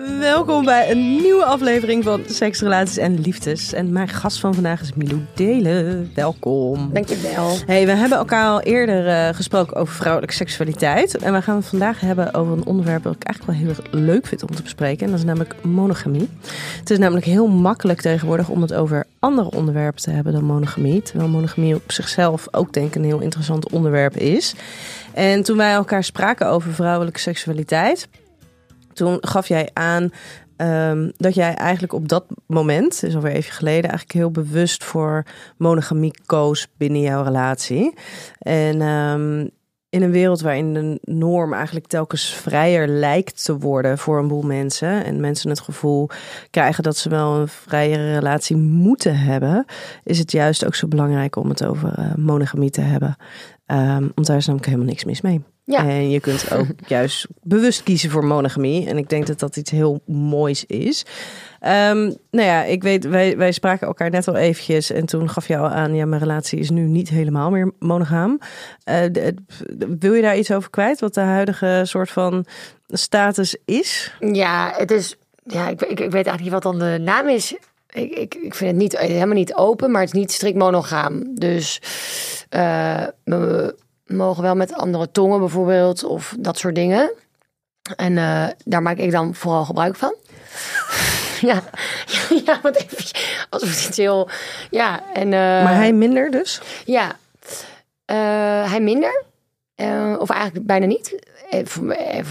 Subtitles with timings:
[0.00, 3.72] Welkom bij een nieuwe aflevering van Seks, Relaties en Liefdes.
[3.72, 6.10] En mijn gast van vandaag is Milou Delen.
[6.14, 6.90] Welkom.
[6.92, 7.56] Dankjewel.
[7.66, 11.16] Hey, we hebben elkaar al eerder eh, gesproken over vrouwelijke seksualiteit.
[11.16, 13.92] En we gaan het vandaag hebben over een onderwerp dat ik eigenlijk wel heel erg
[13.92, 15.04] leuk vind om te bespreken.
[15.04, 16.28] En dat is namelijk monogamie.
[16.78, 21.02] Het is namelijk heel makkelijk tegenwoordig om het over andere onderwerpen te hebben dan monogamie.
[21.02, 24.54] Terwijl monogamie op zichzelf ook denk ik een heel interessant onderwerp is.
[25.12, 28.08] En toen wij elkaar spraken over vrouwelijke seksualiteit
[29.00, 30.12] toen gaf jij aan
[30.56, 35.24] um, dat jij eigenlijk op dat moment, dus alweer even geleden, eigenlijk heel bewust voor
[35.56, 37.94] monogamie koos binnen jouw relatie.
[38.38, 39.50] En um,
[39.88, 44.42] in een wereld waarin de norm eigenlijk telkens vrijer lijkt te worden voor een boel
[44.42, 45.04] mensen.
[45.04, 46.08] En mensen het gevoel
[46.50, 49.64] krijgen dat ze wel een vrijere relatie moeten hebben.
[50.04, 53.16] Is het juist ook zo belangrijk om het over uh, monogamie te hebben.
[53.66, 55.42] Um, want daar is namelijk helemaal niks mis mee.
[55.70, 55.88] Ja.
[55.88, 58.88] En je kunt ook juist bewust kiezen voor monogamie.
[58.88, 61.04] En ik denk dat dat iets heel moois is.
[61.62, 64.90] Um, nou ja, ik weet, wij, wij spraken elkaar net al eventjes.
[64.90, 68.38] En toen gaf je al aan, ja, mijn relatie is nu niet helemaal meer monogaam.
[68.84, 69.28] Uh,
[69.98, 71.00] wil je daar iets over kwijt?
[71.00, 72.44] Wat de huidige soort van
[72.88, 74.14] status is?
[74.20, 75.16] Ja, het is.
[75.44, 77.54] Ja, ik, ik, ik weet eigenlijk niet wat dan de naam is.
[77.90, 81.34] Ik, ik, ik vind het niet, helemaal niet open, maar het is niet strikt monogaam.
[81.34, 81.82] Dus
[82.50, 83.06] uh,
[84.10, 87.10] mogen wel met andere tongen bijvoorbeeld of dat soort dingen.
[87.96, 90.14] En uh, daar maak ik dan vooral gebruik van.
[91.50, 91.62] ja,
[92.46, 93.18] ja, wat even
[93.50, 94.28] alsof het heel,
[94.70, 95.12] ja.
[95.12, 96.60] En, uh, maar hij minder dus?
[96.84, 97.16] Ja,
[98.06, 99.24] uh, hij minder.
[100.18, 101.18] of eigenlijk bijna niet.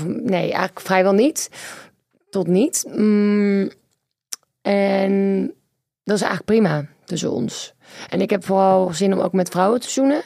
[0.05, 1.49] Nee, eigenlijk vrijwel niet.
[2.29, 2.85] Tot niet.
[2.87, 3.69] Mm,
[4.61, 5.45] en
[6.03, 7.73] dat is eigenlijk prima tussen ons.
[8.09, 10.21] En ik heb vooral zin om ook met vrouwen te zoenen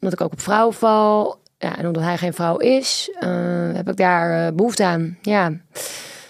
[0.00, 1.38] omdat ik ook op vrouwen val.
[1.58, 5.18] Ja, en omdat hij geen vrouw is, uh, heb ik daar uh, behoefte aan.
[5.22, 5.52] Ja.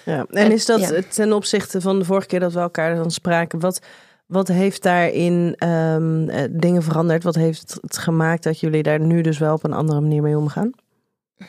[0.04, 0.26] ja.
[0.30, 1.00] En is dat ja.
[1.08, 3.80] ten opzichte van de vorige keer dat we elkaar dan spraken, wat,
[4.26, 7.22] wat heeft daarin um, dingen veranderd?
[7.22, 10.38] Wat heeft het gemaakt dat jullie daar nu dus wel op een andere manier mee
[10.38, 10.70] omgaan?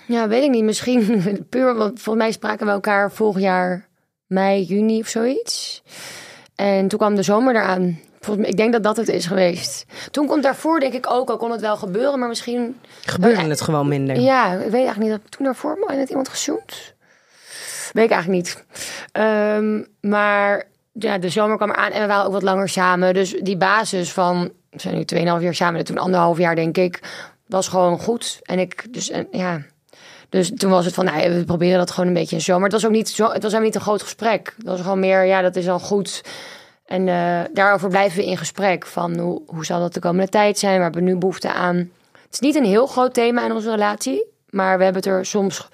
[0.07, 0.63] Ja, weet ik niet.
[0.63, 3.87] Misschien puur, want volgens mij spraken we elkaar vorig jaar
[4.27, 5.83] mei, juni of zoiets.
[6.55, 7.99] En toen kwam de zomer eraan.
[8.37, 9.85] Ik denk dat dat het is geweest.
[10.11, 12.79] Toen komt daarvoor, denk ik ook, al kon het wel gebeuren, maar misschien.
[13.05, 14.19] Gebeurde het gewoon minder?
[14.19, 15.09] Ja, ik weet eigenlijk niet.
[15.09, 16.93] Dat toen daarvoor net iemand gezoend?
[17.93, 18.63] Weet ik eigenlijk niet.
[19.25, 23.13] Um, maar ja, de zomer kwam eraan en we waren ook wat langer samen.
[23.13, 26.99] Dus die basis van, we zijn nu 2,5 jaar samen, toen anderhalf jaar denk ik,
[27.47, 28.39] was gewoon goed.
[28.41, 29.61] En ik, dus en, ja.
[30.29, 32.63] Dus toen was het van, nou, we proberen dat gewoon een beetje in zomer.
[32.63, 34.53] Het was ook niet zo, het was helemaal niet een groot gesprek.
[34.57, 36.21] Het was gewoon meer, ja, dat is al goed.
[36.91, 38.85] En uh, daarover blijven we in gesprek.
[38.85, 40.73] Van hoe, hoe zal dat de komende tijd zijn?
[40.73, 41.75] Waar hebben we nu behoefte aan?
[42.11, 44.25] Het is niet een heel groot thema in onze relatie.
[44.49, 45.67] Maar we hebben het er soms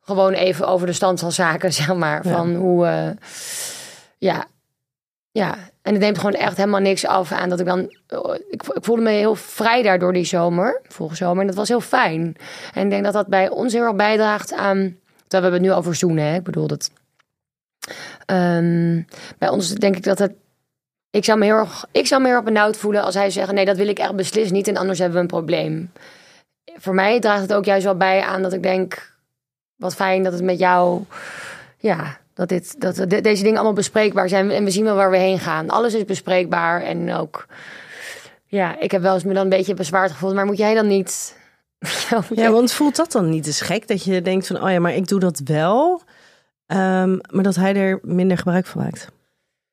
[0.00, 2.22] gewoon even over de stand van zaken, zeg maar.
[2.22, 3.08] Van hoe, uh,
[4.18, 4.46] ja,
[5.30, 5.54] ja.
[5.82, 7.80] En het neemt gewoon echt helemaal niks af aan dat ik dan...
[8.50, 11.40] Ik, ik voelde me heel vrij daardoor die zomer, vorige zomer.
[11.40, 12.36] En dat was heel fijn.
[12.74, 14.96] En ik denk dat dat bij ons heel erg bijdraagt aan...
[15.28, 16.34] Dat we hebben het nu over zoenen, hè.
[16.34, 16.90] Ik bedoel, dat...
[18.26, 19.06] Um,
[19.38, 20.32] bij ons denk ik dat het
[21.16, 23.52] ik zou, me heel erg, ik zou me heel erg benauwd voelen als hij zegt:
[23.52, 25.92] Nee, dat wil ik echt beslist niet en anders hebben we een probleem.
[26.76, 29.12] Voor mij draagt het ook juist wel bij aan dat ik denk:
[29.76, 31.02] Wat fijn dat het met jou.
[31.78, 35.16] Ja, dat, dit, dat deze dingen allemaal bespreekbaar zijn en we zien wel waar we
[35.16, 35.68] heen gaan.
[35.68, 37.46] Alles is bespreekbaar en ook.
[38.46, 40.86] Ja, ik heb wel eens me dan een beetje bezwaard gevoeld, maar moet jij dan
[40.86, 41.36] niet.
[42.34, 44.94] ja, want voelt dat dan niet eens gek dat je denkt van: Oh ja, maar
[44.94, 46.02] ik doe dat wel.
[46.66, 49.08] Um, maar dat hij er minder gebruik van maakt.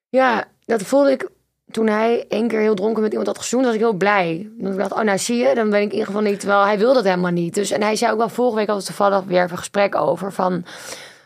[0.09, 1.29] Ja, dat voelde ik
[1.73, 4.49] toen hij één keer heel dronken met iemand had gezoend, was ik heel blij.
[4.57, 6.39] Dan ik dacht, oh nou zie je, dan ben ik in ieder geval niet.
[6.39, 7.53] Terwijl hij wilde dat helemaal niet.
[7.53, 10.33] Dus, en hij zei ook wel, vorige week we toevallig weer een gesprek over.
[10.33, 10.65] Van,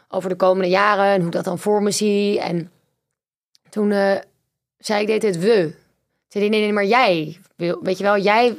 [0.09, 2.39] over de komende jaren en hoe dat dan voor me zie.
[2.39, 2.71] En
[3.69, 4.15] toen uh,
[4.77, 5.73] zei ik, deed het we.
[6.27, 7.37] Zei nee, nee, maar jij.
[7.57, 7.79] Wil.
[7.83, 8.55] Weet je wel, jij.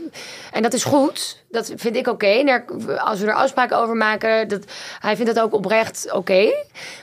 [0.52, 1.46] En dat is goed.
[1.50, 2.62] Dat vind ik oké.
[2.98, 4.64] Als we er afspraken over maken, dat,
[4.98, 6.54] hij vindt dat ook oprecht oké.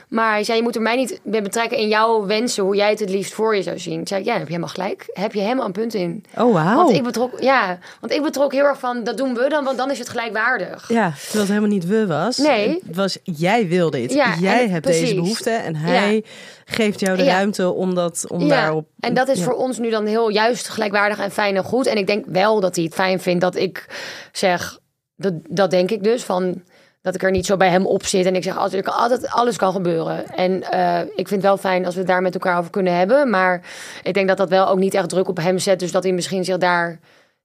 [0.08, 2.90] Maar hij zei, je moet er mij niet bij betrekken in jouw wensen, hoe jij
[2.90, 4.00] het het liefst voor je zou zien.
[4.00, 5.04] Ik zei, ja, heb je helemaal gelijk.
[5.12, 6.24] Heb je helemaal een punt in.
[6.36, 6.76] Oh, wauw.
[6.76, 9.76] Want ik betrok, ja, want ik betrok heel erg van, dat doen we dan, want
[9.76, 10.88] dan is het gelijkwaardig.
[10.88, 12.36] Ja, terwijl het helemaal niet we was.
[12.36, 12.82] Nee.
[12.86, 14.12] Het was, jij wil dit.
[14.12, 15.00] Ja, jij hebt precies.
[15.00, 15.50] deze behoefte.
[15.50, 16.24] En hij
[16.64, 17.32] geeft jou de Ja.
[17.32, 18.86] ruimte om, dat, om Ja, daarop...
[19.00, 19.44] en dat is ja.
[19.44, 21.85] voor ons nu dan heel juist gelijkwaardig en fijn en goed.
[21.86, 23.86] En ik denk wel dat hij het fijn vindt dat ik
[24.32, 24.78] zeg,
[25.16, 26.62] dat, dat denk ik dus, van
[27.06, 28.26] dat ik er niet zo bij hem op zit.
[28.26, 30.34] En ik zeg altijd, altijd alles kan gebeuren.
[30.34, 32.96] En eh, ik vind het wel fijn als we het daar met elkaar over kunnen
[32.96, 33.30] hebben.
[33.30, 33.62] Maar
[34.02, 35.78] ik denk dat dat wel ook niet echt druk op hem zet.
[35.78, 36.90] Dus dat hij misschien zich daar...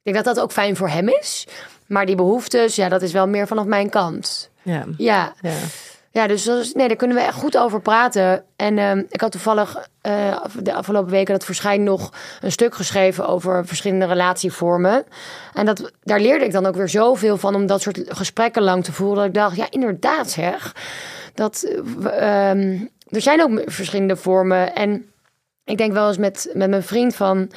[0.04, 1.48] Ik denk dat dat ook fijn voor hem is.
[1.88, 4.50] Maar die behoeftes, ja, dat is wel meer vanaf mijn kant.
[4.62, 4.86] Ja.
[4.98, 5.58] Ja, ja.
[6.14, 8.44] Ja, dus nee, daar kunnen we echt goed over praten.
[8.56, 13.28] En ehm, ik had toevallig eh, de afgelopen weken dat verschijnt nog een stuk geschreven
[13.28, 15.06] over verschillende relatievormen.
[15.54, 18.84] En dat, daar leerde ik dan ook weer zoveel van om dat soort gesprekken lang
[18.84, 19.18] te voeren.
[19.18, 20.76] Dat ik dacht, ja, inderdaad zeg.
[21.34, 24.76] Dat, eh, ehm, er zijn ook verschillende vormen.
[24.76, 25.12] En
[25.64, 27.52] ik denk wel eens met, met mijn vriend van.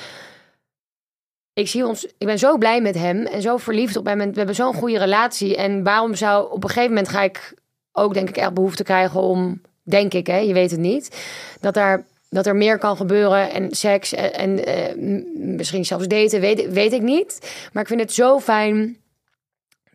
[1.52, 4.20] Ik zie ons, ik ben zo blij met hem en zo verliefd op hem.
[4.20, 5.56] En we hebben zo'n goede relatie.
[5.56, 7.54] En waarom zou op een gegeven moment ga ik
[7.96, 11.16] ook denk ik echt behoefte krijgen om, denk ik, hè, je weet het niet,
[11.60, 12.04] dat daar
[12.34, 14.94] dat er meer kan gebeuren en seks en, en eh,
[15.34, 17.38] misschien zelfs daten, weet, weet ik niet.
[17.72, 18.96] Maar ik vind het zo fijn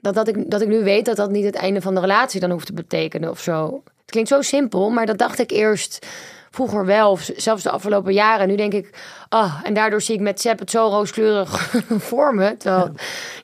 [0.02, 2.40] dat, dat, ik, dat ik nu weet dat dat niet het einde van de relatie
[2.40, 3.84] dan hoeft te betekenen of zo.
[3.86, 6.08] Het klinkt zo simpel, maar dat dacht ik eerst
[6.52, 8.48] vroeger wel, of zelfs de afgelopen jaren.
[8.48, 8.90] Nu denk ik,
[9.30, 11.72] ah, en daardoor zie ik met Sepp het zo rooskleurig
[12.10, 12.58] voor me.
[12.58, 12.92] Terwijl,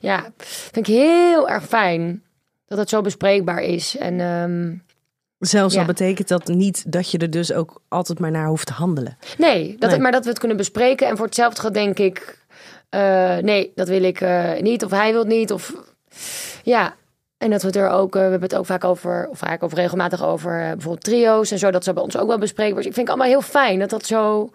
[0.00, 2.22] ja, vind ik heel erg fijn
[2.66, 3.96] dat het zo bespreekbaar is.
[3.96, 4.74] En ehm,
[5.38, 5.80] Zelfs Ja.
[5.80, 9.16] al betekent dat niet dat je er dus ook altijd maar naar hoeft te handelen.
[9.38, 9.98] nee, dat, Nee.
[9.98, 11.06] maar dat we het kunnen bespreken.
[11.08, 12.38] En voor hetzelfde geld denk ik,
[12.88, 14.84] eh, nee, dat wil ik eh, niet.
[14.84, 15.52] Of hij wil het niet.
[15.52, 15.72] Of
[16.62, 16.94] ja.
[17.38, 19.62] En dat we het er ook, eh, we hebben het ook vaak over, of vaak
[19.62, 21.70] over regelmatig over bijvoorbeeld trio's en zo.
[21.70, 22.86] Dat ze bij ons ook wel bespreekbaar is.
[22.86, 24.50] Ik vind het allemaal heel fijn dat dat zo.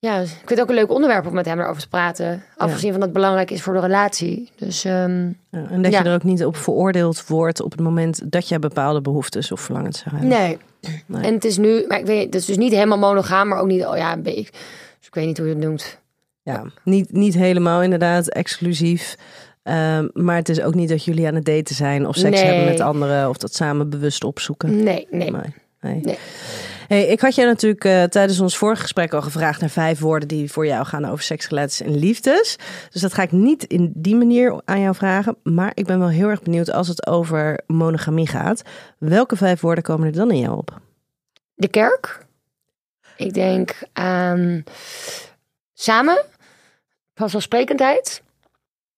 [0.00, 2.42] Ja, ik vind het ook een leuk onderwerp om met hem erover te praten.
[2.56, 4.50] Afgezien van dat het belangrijk is voor de relatie.
[4.56, 6.02] Dus ehm, Ja, en dat Ja.
[6.02, 9.60] je er ook niet op veroordeeld wordt op het moment dat je bepaalde behoeftes of
[9.60, 10.38] verlangens zou hebben.
[10.38, 10.58] Nee.
[11.06, 11.22] Nee.
[11.22, 13.66] En het is nu, maar ik weet, het is dus niet helemaal monogaam, maar ook
[13.66, 14.50] niet, oh ja, een beetje.
[14.98, 15.98] Dus ik weet niet hoe je het noemt.
[16.42, 19.16] Ja, niet, niet helemaal inderdaad exclusief.
[19.62, 22.44] Ehm, maar het is ook niet dat jullie aan het daten zijn of seks Nee.
[22.44, 24.82] hebben met anderen of dat samen bewust opzoeken.
[24.82, 25.30] Nee, nee.
[25.30, 25.40] Nee.
[25.80, 26.00] nee.
[26.04, 26.18] Nee.
[26.88, 30.28] Hey, ik had jij natuurlijk eh, tijdens ons vorige gesprek al gevraagd naar vijf woorden
[30.28, 32.56] die voor jou gaan over seks, relaties en liefdes.
[32.90, 35.36] Dus dat ga ik niet in die manier aan jou vragen.
[35.42, 38.62] Maar ik ben wel heel erg benieuwd als het over monogamie gaat.
[38.98, 40.80] Welke vijf woorden komen er dan in jou op?
[41.54, 42.26] De kerk.
[43.16, 44.64] Ik denk aan
[45.74, 46.24] samen,
[47.14, 48.22] vanzelfsprekendheid,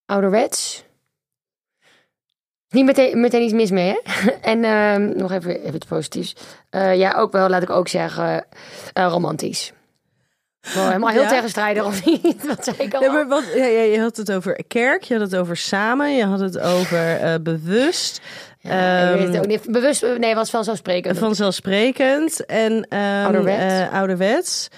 [0.06, 0.84] ouderwets.
[2.70, 3.98] Niet meteen, meteen iets mis mee, hè?
[4.52, 6.34] En ehm, nog even, even iets positiefs.
[6.70, 8.44] Eh, ja, ook wel, laat ik ook zeggen,
[8.92, 9.72] eh, romantisch.
[10.74, 11.28] Wel helemaal heel Ja?
[11.28, 12.46] tegenstrijdig, of niet?
[12.48, 13.00] Wat zei ik al?
[13.00, 16.24] Nee, maar wat, ja, je had het over kerk, je had het over samen, je
[16.24, 18.20] had het over eh, bewust,
[18.58, 19.62] Ja, het ehm, ook niet.
[19.70, 21.18] Bewust, nee, was vanzelfsprekend.
[21.18, 23.74] vanzelfsprekend en Ouderwets.
[23.74, 24.68] eh, ouderwets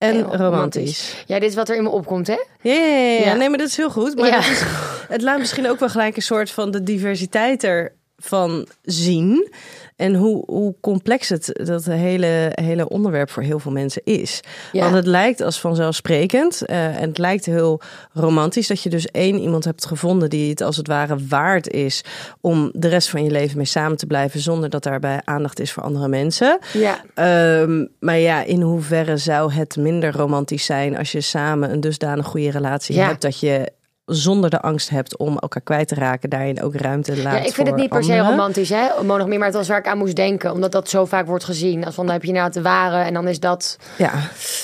[0.00, 0.40] en romantisch.
[0.40, 1.24] romantisch.
[1.26, 2.38] Ja, dit is wat er in me opkomt, hè?
[2.60, 4.16] Ja, ja, ja, nee, maar dat is heel goed.
[4.16, 4.62] Maar is,
[5.08, 9.52] het laat misschien ook wel gelijk een soort van de diversiteit ervan zien.
[10.00, 14.40] En hoe, hoe complex het dat hele, hele onderwerp voor heel veel mensen is.
[14.72, 14.82] Ja.
[14.82, 16.64] Want het lijkt als vanzelfsprekend.
[16.64, 17.80] eh, en het lijkt heel
[18.12, 22.04] romantisch dat je dus één iemand hebt gevonden die het als het ware waard is
[22.40, 25.72] om de rest van je leven mee samen te blijven zonder dat daarbij aandacht is
[25.72, 26.58] voor andere mensen.
[26.72, 27.00] Ja.
[27.14, 32.26] Ehm, maar ja, in hoeverre zou het minder romantisch zijn als je samen een dusdanig
[32.26, 33.06] goede relatie Ja.
[33.06, 33.72] hebt dat je
[34.10, 37.54] zonder de angst hebt om elkaar kwijt te raken, daarin ook ruimte laat Ja, ik
[37.54, 39.02] vind het niet per se romantisch, hè?
[39.02, 40.52] Monogamie, maar het was waar ik aan moest denken.
[40.52, 41.84] Omdat dat zo vaak wordt gezien.
[41.84, 43.78] Als van, dan heb je nou de ware en dan is dat...
[43.98, 44.12] Ja,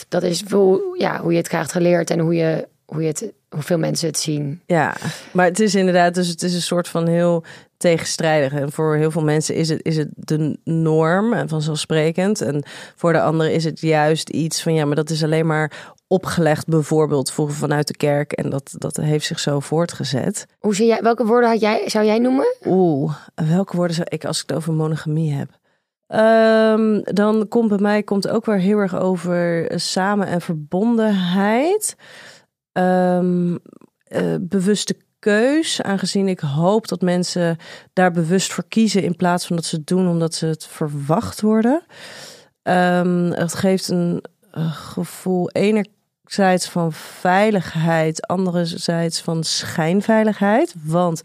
[0.09, 3.33] Dat is hoe, ja, hoe je het krijgt geleerd en hoe, je, hoe je het,
[3.49, 4.61] hoeveel mensen het zien.
[4.67, 4.95] ja,
[5.31, 7.45] maar het is inderdaad, dus het is een soort van heel
[7.77, 8.53] tegenstrijdig.
[8.53, 12.41] En voor heel veel mensen is het, is het de norm en vanzelfsprekend.
[12.41, 12.65] En
[12.97, 16.67] voor de anderen is het juist iets van ja, maar dat is alleen maar opgelegd,
[16.67, 18.33] bijvoorbeeld voor, vanuit de kerk.
[18.33, 20.47] En dat, dat heeft zich zo voortgezet.
[20.59, 22.57] Hoe zie jij, welke woorden had jij, zou jij noemen?
[22.65, 25.49] Oeh, welke woorden zou ik als ik het over monogamie heb?
[26.07, 31.97] Ehm, dan komt bij mij komt ook weer heel erg over eh, samen en verbondenheid.
[32.73, 33.57] Ehm,
[34.05, 37.57] eh, bewuste keus, aangezien ik hoop dat mensen
[37.93, 41.41] daar bewust voor kiezen in plaats van dat ze het doen omdat ze het verwacht
[41.41, 41.83] worden.
[42.63, 45.51] Ehm, het geeft een eh, gevoel
[46.27, 50.75] enerzijds van veiligheid, anderzijds van schijnveiligheid.
[50.85, 51.23] Want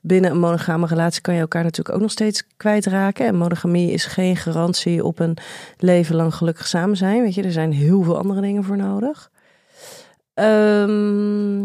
[0.00, 3.26] binnen een monogame relatie kan je elkaar natuurlijk ook nog steeds kwijtraken.
[3.26, 5.36] En monogamie is geen garantie op een
[5.78, 7.22] leven lang gelukkig samen zijn.
[7.22, 9.30] Weet je, er zijn heel veel andere dingen voor nodig.
[10.34, 11.64] Ehm,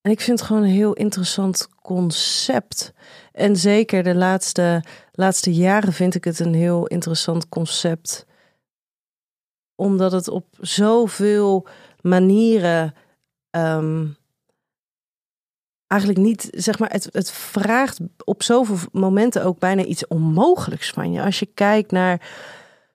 [0.00, 2.92] en ik vind het gewoon een heel interessant concept.
[3.32, 8.25] En zeker de laatste, laatste jaren vind ik het een heel interessant concept.
[9.76, 11.66] Omdat het op zoveel
[12.00, 12.94] manieren.
[13.50, 14.06] ehm,
[15.86, 21.12] eigenlijk niet, zeg maar, het, het vraagt op zoveel momenten ook bijna iets onmogelijks van
[21.12, 21.22] je.
[21.22, 22.30] Als je kijkt naar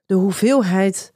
[0.06, 1.14] de hoeveelheid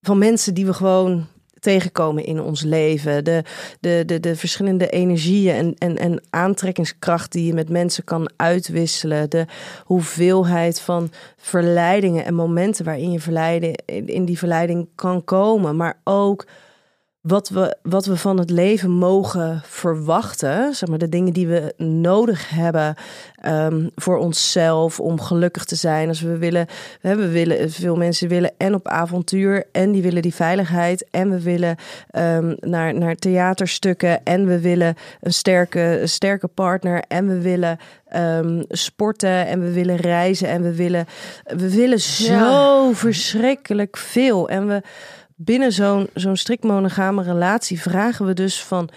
[0.00, 1.26] van mensen die we gewoon
[1.60, 3.24] tegenkomen in ons leven.
[3.24, 3.42] De,
[3.80, 9.30] de, de, de verschillende energieën en, en, en aantrekkingskracht die je met mensen kan uitwisselen.
[9.30, 9.46] De
[9.84, 15.76] hoeveelheid van verleidingen en momenten waarin je verleiden, in die verleiding kan komen.
[15.76, 16.46] Maar ook
[17.20, 20.74] wat we, wat we van het leven mogen verwachten.
[20.74, 22.94] Zeg maar, de dingen die we nodig hebben
[23.34, 26.08] ehm, voor onszelf om gelukkig te zijn.
[26.08, 26.66] Als we willen,
[27.00, 31.06] we, willen, veel mensen willen en op avontuur en die willen die veiligheid.
[31.10, 31.76] En we willen
[32.10, 37.78] ehm, naar, naar theaterstukken en we willen een sterke, een sterke partner en we willen
[38.08, 41.06] ehm, sporten en we willen reizen en we willen,
[41.44, 44.48] we willen zo verschrikkelijk veel.
[44.48, 44.82] En we
[45.40, 48.88] binnen zo'n zo'n strikt monogame relatie vragen we dus van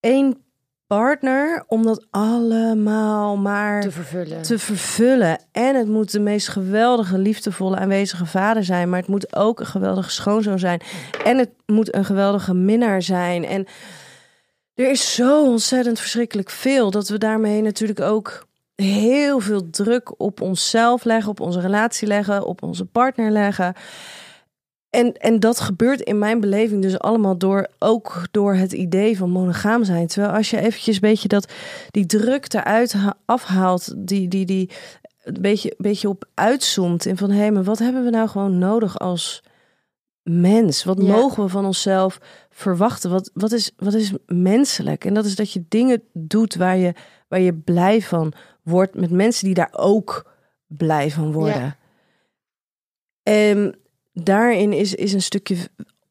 [0.00, 0.44] één
[0.86, 4.42] partner om dat allemaal maar te vervullen.
[4.42, 5.38] te vervullen.
[5.52, 8.88] En het moet de meest geweldige, liefdevolle, aanwezige vader zijn.
[8.88, 10.80] Maar het moet ook een geweldige schoonzoon zijn.
[11.24, 13.44] En het moet een geweldige minnaar zijn.
[13.44, 13.66] En
[14.74, 20.40] er is zo ontzettend verschrikkelijk veel dat we daarmee natuurlijk ook heel veel druk op
[20.40, 23.74] onszelf leggen, op onze relatie leggen, op onze partner leggen.
[24.94, 29.30] En, en dat gebeurt in mijn beleving dus allemaal door, ook door het idee van
[29.30, 30.06] monogaam zijn.
[30.06, 31.52] Terwijl als je eventjes een beetje dat,
[31.90, 34.70] die druk eruit ha- afhaalt, die, die, die
[35.22, 37.06] een beetje, beetje op uitzoomt.
[37.06, 39.42] En van hé, maar wat hebben we nou gewoon nodig als
[40.22, 40.84] mens?
[40.84, 41.16] Wat Ja.
[41.16, 42.18] mogen we van onszelf
[42.50, 43.10] verwachten?
[43.10, 45.04] Wat, wat, is, wat is menselijk?
[45.04, 46.92] En dat is dat je dingen doet waar je,
[47.28, 48.32] waar je blij van
[48.62, 50.32] wordt met mensen die daar ook
[50.66, 51.60] blij van worden.
[51.62, 51.76] Ja.
[53.22, 53.78] En
[54.14, 55.56] daarin is, is een stukje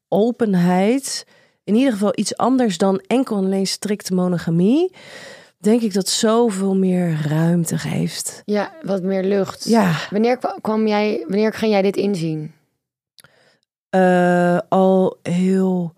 [0.08, 1.26] openheid,
[1.64, 4.94] in ieder geval iets anders dan enkel en alleen strikte monogamie.
[5.58, 8.42] Denk ik dat zoveel meer ruimte geeft.
[8.44, 9.64] Ja, wat meer lucht.
[9.64, 12.52] Ja, Wanneer kwa- kwam jij, wanneer ging jij dit inzien?
[13.90, 15.94] eh, al heel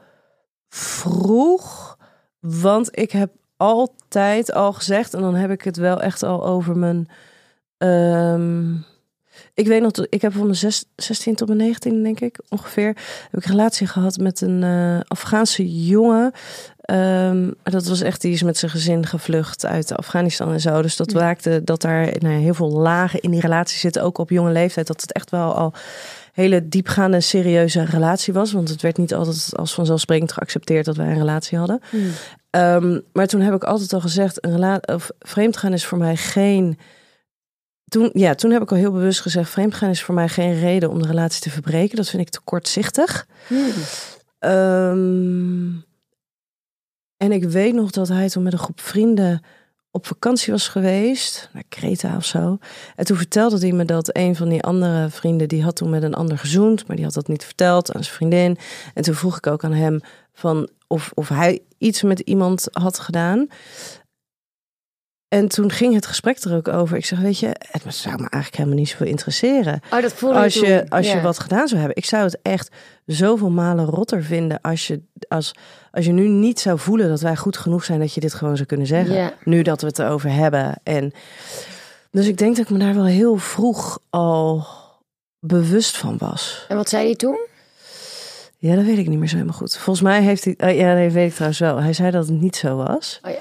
[0.68, 1.96] vroeg.
[2.40, 6.76] Want ik heb altijd al gezegd, en dan heb ik het wel echt al over
[6.76, 7.08] mijn.
[7.78, 8.74] ehm,
[9.56, 12.86] ik weet nog, ik heb van mijn zes- 16 tot mijn 19, denk ik ongeveer,
[13.30, 16.32] heb ik een relatie gehad met een eh, Afghaanse jongen.
[16.80, 20.82] Ehm, dat was echt, die is met zijn gezin gevlucht uit Afghanistan en zo.
[20.82, 21.18] Dus dat Ja.
[21.20, 24.86] maakte dat daar nou, heel veel lagen in die relatie zitten, ook op jonge leeftijd.
[24.86, 25.72] Dat het echt wel al
[26.32, 28.52] hele diepgaande, serieuze relatie was.
[28.52, 31.80] Want het werd niet altijd als vanzelfsprekend geaccepteerd dat wij een relatie hadden.
[32.50, 36.16] Ehm, maar toen heb ik altijd al gezegd, een rela- of vreemdgaan is voor mij
[36.16, 36.78] geen.
[37.88, 40.90] Toen, ja, toen heb ik al heel bewust gezegd, vreemdgaan is voor mij geen reden
[40.90, 41.96] om de relatie te verbreken.
[41.96, 43.26] Dat vind ik te kortzichtig.
[44.38, 45.66] Ehm,
[47.16, 49.42] en ik weet nog dat hij toen met een groep vrienden
[49.90, 52.58] op vakantie was geweest, naar Kreta of zo.
[52.96, 56.02] En toen vertelde hij me dat een van die andere vrienden, die had toen met
[56.02, 58.58] een ander gezoend, maar die had dat niet verteld aan zijn vriendin.
[58.94, 60.00] En toen vroeg ik ook aan hem
[60.32, 63.48] van of, of hij iets met iemand had gedaan.
[65.28, 66.96] En toen ging het gesprek er ook over.
[66.96, 70.38] Ik zeg, weet je, het zou me eigenlijk helemaal niet zoveel interesseren Oh, dat voelde
[70.38, 70.88] als je, toen.
[70.88, 71.96] als je wat gedaan zou hebben.
[71.96, 72.68] Ik zou het echt
[73.06, 75.54] zoveel malen rotter vinden als je, als,
[75.90, 78.54] als je nu niet zou voelen dat wij goed genoeg zijn dat je dit gewoon
[78.56, 79.14] zou kunnen zeggen.
[79.14, 79.32] Ja.
[79.44, 80.74] Nu dat we het erover hebben.
[80.82, 81.12] En
[82.10, 84.66] dus ik denk dat ik me daar wel heel vroeg al
[85.40, 86.64] bewust van was.
[86.68, 87.38] En wat zei hij toen?
[88.58, 89.76] Ja, dat weet ik niet meer zo helemaal goed.
[89.76, 90.54] Volgens mij heeft hij.
[90.56, 91.80] eh, ja, nee, weet ik trouwens wel.
[91.82, 93.20] Hij zei dat het niet zo was.
[93.22, 93.38] Oh ja.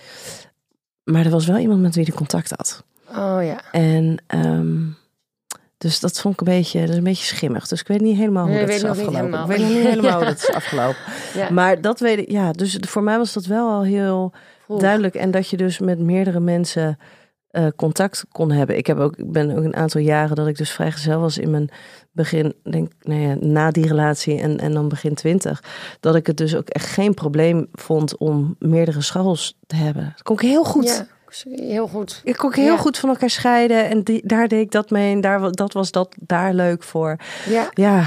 [1.05, 2.83] Maar er was wel iemand met wie hij contact had.
[3.09, 3.71] Oh ja.
[3.71, 4.77] En ehm,
[5.77, 7.67] dus dat vond ik een beetje, dat is een beetje schimmig.
[7.67, 9.39] Dus ik weet niet helemaal hoe Nee, dat is afgelopen.
[9.39, 10.97] Ik weet nog niet helemaal hoe dat is afgelopen.
[11.33, 11.49] ja.
[11.51, 12.51] Maar dat weet ik, ja.
[12.51, 14.33] Dus voor mij was dat wel al heel
[14.67, 15.15] duidelijk.
[15.15, 16.97] En dat je dus met meerdere mensen
[17.55, 18.77] eh, contact kon hebben.
[18.77, 21.49] Ik heb ook, ik ben ook een aantal jaren dat ik dus vrijgezel was in
[21.49, 21.69] mijn
[22.11, 25.63] begin, denk, nou ja, na die relatie en, en dan begin twintig.
[25.99, 30.03] Dat ik het dus ook echt geen probleem vond om meerdere scharrels te hebben.
[30.11, 31.05] Dat kon ik heel goed.
[31.45, 32.21] Ja, heel goed.
[32.23, 32.77] Ik kon ook heel Ja.
[32.77, 33.89] goed van elkaar scheiden.
[33.89, 35.13] En die, daar deed ik dat mee.
[35.13, 37.17] En daar, dat was dat daar leuk voor.
[37.49, 37.69] Ja.
[37.73, 38.03] Ja,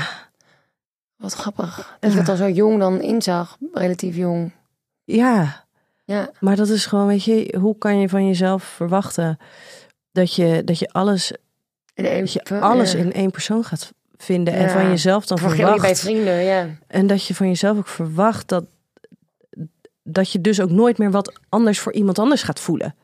[1.16, 1.96] Wat grappig.
[2.00, 3.56] Dat je dat al zo jong dan inzag.
[3.72, 4.52] Relatief jong.
[5.04, 5.64] Ja,
[6.08, 6.30] Ja.
[6.40, 9.38] maar dat is gewoon, weet je, hoe kan je van jezelf verwachten
[10.12, 11.32] dat je, dat je alles,
[11.94, 12.98] In één- dat je alles ja.
[12.98, 16.00] in één persoon gaat vinden en van jezelf dan je bij verwacht.
[16.00, 16.68] vrienden, ja.
[16.86, 18.64] En dat je van jezelf ook verwacht dat,
[20.02, 22.94] dat je dus ook nooit meer wat anders voor iemand anders gaat voelen.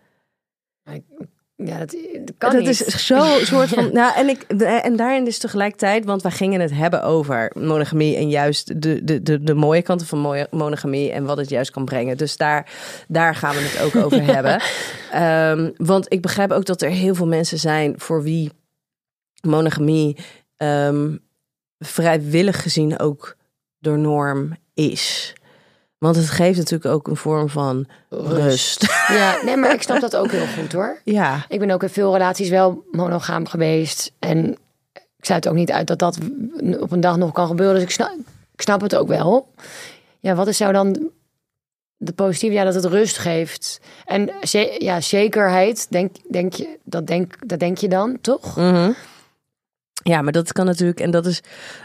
[1.56, 2.68] Ja, dat, dat kan dat niet.
[2.68, 3.92] is zo soort van.
[3.92, 8.28] Nou, en, ik, en daarin is tegelijkertijd, want wij gingen het hebben over monogamie en
[8.28, 12.16] juist de, de, de, de mooie kanten van monogamie en wat het juist kan brengen.
[12.16, 12.70] Dus daar,
[13.08, 14.60] daar gaan we het ook over hebben.
[15.12, 18.52] Ehm, want ik begrijp ook dat er heel veel mensen zijn voor wie
[19.40, 20.16] monogamie
[20.56, 21.16] ehm,
[21.78, 23.36] vrijwillig gezien ook
[23.78, 25.34] door norm is.
[26.04, 28.86] Want het geeft natuurlijk ook een vorm van rust.
[29.08, 31.00] Ja, nee, maar ik snap dat ook heel goed hoor.
[31.04, 34.12] Ja, Ik ben ook in veel relaties wel monogaam geweest.
[34.18, 34.50] En
[34.92, 36.18] ik sluit ook niet uit dat dat
[36.80, 37.74] op een dag nog kan gebeuren.
[37.74, 38.10] Dus ik snap,
[38.54, 39.48] ik snap het ook wel.
[40.20, 41.10] Ja, wat is zou dan
[41.96, 42.54] de positieve?
[42.54, 43.80] Ja, dat het rust geeft.
[44.04, 48.56] En ze- ja, zekerheid, denk, denk je, dat, denk, dat denk je dan, toch?
[48.56, 48.90] Mhm.
[50.02, 51.40] Ja, maar dat kan natuurlijk, en dat is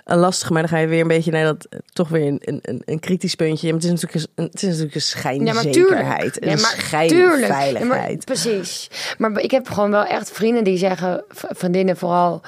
[0.06, 2.60] een lastig, maar dan ga je weer een beetje naar dat, eh, toch weer een,
[2.62, 3.66] een, een kritisch puntje.
[3.68, 7.78] Maar het is natuurlijk een, het is natuurlijk een schijnzekerheid, Ja, een maar schijnveiligheid.
[7.78, 8.90] Ja, maar precies.
[9.18, 12.42] Maar ik heb gewoon wel echt vrienden die zeggen, vriendinnen vooral,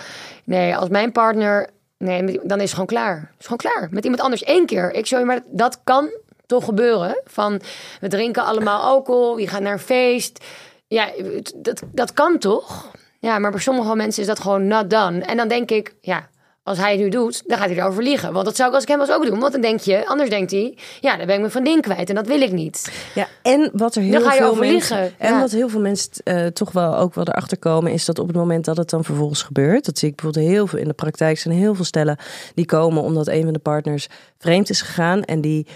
[0.43, 3.15] nee, als mijn partner, nee, dan is het gewoon klaar.
[3.15, 3.87] Het is gewoon klaar.
[3.91, 4.93] Met iemand anders één keer.
[4.93, 6.09] Ik zou maar dat kan
[6.45, 7.21] toch gebeuren.
[7.25, 7.61] Van,
[7.99, 10.43] we drinken allemaal alcohol, je gaat naar een feest.
[10.87, 11.09] Ja,
[11.55, 12.91] dat, dat kan toch?
[13.21, 15.19] Ja, maar bij sommige mensen is dat gewoon not done.
[15.19, 16.29] En dan denk ik, ja,
[16.63, 18.33] als hij het nu doet, dan gaat hij erover liegen.
[18.33, 19.39] Want dat zou ik als ik hem was ook doen.
[19.39, 22.09] Want dan denk je, anders denkt hij, ja, dan ben ik mijn vriendin kwijt.
[22.09, 22.91] En dat wil ik niet.
[23.15, 25.39] Ja, en wat er heel Dan ga je veel over mensen, liegen, en ja.
[25.39, 28.35] wat heel veel mensen eh, toch wel ook wel erachter komen, is dat op het
[28.35, 31.37] moment dat het dan vervolgens gebeurt, dat zie ik bijvoorbeeld heel veel in de praktijk,
[31.39, 32.17] zijn heel veel stellen
[32.55, 35.67] die komen omdat een van de partners vreemd is gegaan en die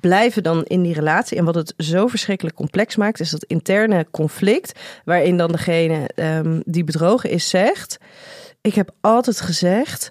[0.00, 1.38] blijven dan in die relatie.
[1.38, 6.60] En wat het zo verschrikkelijk complex maakt, is dat interne conflict, waarin dan degene ehm,
[6.64, 7.98] die bedrogen is zegt:
[8.60, 10.10] Ik heb altijd gezegd,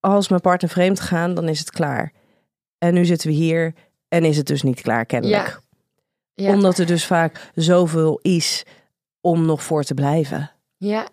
[0.00, 2.12] als mijn partner vreemd gaat, dan is het klaar.
[2.78, 3.74] En nu zitten we hier
[4.08, 5.46] en is het dus niet klaar, kennelijk
[6.34, 6.44] Ja.
[6.46, 6.52] Ja.
[6.52, 8.62] omdat er dus vaak zoveel is
[9.20, 10.50] om nog voor te blijven.
[10.76, 11.08] ja.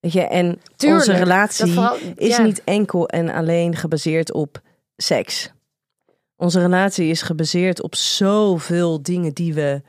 [0.00, 2.42] Weet je, en Tuurlijk, onze relatie vooral- is ja.
[2.42, 4.60] niet enkel en alleen gebaseerd op
[4.96, 5.52] seks.
[6.40, 9.82] Onze relatie is gebaseerd op zoveel dingen die we,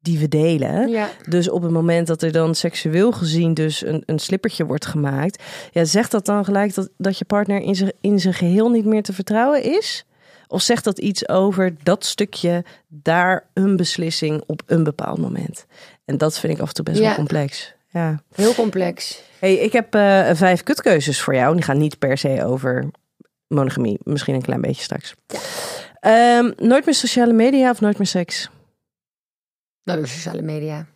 [0.00, 0.88] die we delen.
[0.88, 1.08] Ja.
[1.28, 5.42] Dus op het moment dat er dan seksueel gezien dus een, een slippertje wordt gemaakt,
[5.70, 8.84] ja, zegt dat dan gelijk dat, dat je partner in zijn, in zijn geheel niet
[8.84, 10.04] meer te vertrouwen is?
[10.48, 15.66] Of zegt dat iets over dat stukje daar een beslissing op een bepaald moment?
[16.04, 17.04] En dat vind ik af en toe best Ja.
[17.06, 17.74] wel complex.
[17.90, 18.22] Ja.
[18.34, 19.22] Heel complex.
[19.38, 21.54] Hey, ik heb eh, vijf kutkeuzes voor jou.
[21.54, 22.90] Die gaan niet per se over
[23.46, 23.98] monogamie.
[24.02, 25.14] Misschien een klein beetje straks.
[26.04, 28.50] Ehm, nooit meer sociale media of nooit meer seks?
[29.82, 30.86] Nou, door sociale media.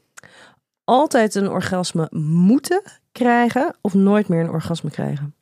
[0.85, 5.35] Altijd een orgasme moeten krijgen of nooit meer een orgasme krijgen?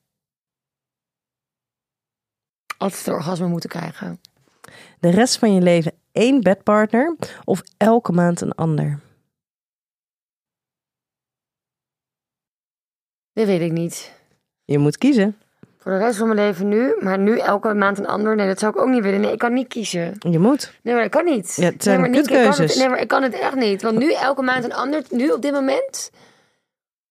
[2.79, 4.21] Altijd een orgasme moeten krijgen.
[5.01, 9.01] De rest van je leven één bedpartner of elke maand een ander?
[13.33, 14.21] Dat weet ik niet.
[14.65, 15.39] Je moet kiezen.
[15.87, 18.37] Voor de rest van mijn leven nu, maar nu elke maand een ander.
[18.37, 19.21] Nee, dat zou ik ook niet willen.
[19.21, 20.15] Nee, ik kan niet kiezen.
[20.19, 20.73] Je moet.
[20.83, 21.57] Nee, maar dat kan niet.
[21.57, 23.55] Ja, het zijn nee, maar niet, ik kan het, nee, maar ik kan het echt
[23.55, 23.83] niet.
[23.83, 26.11] Want nu elke maand een ander, nu op dit moment.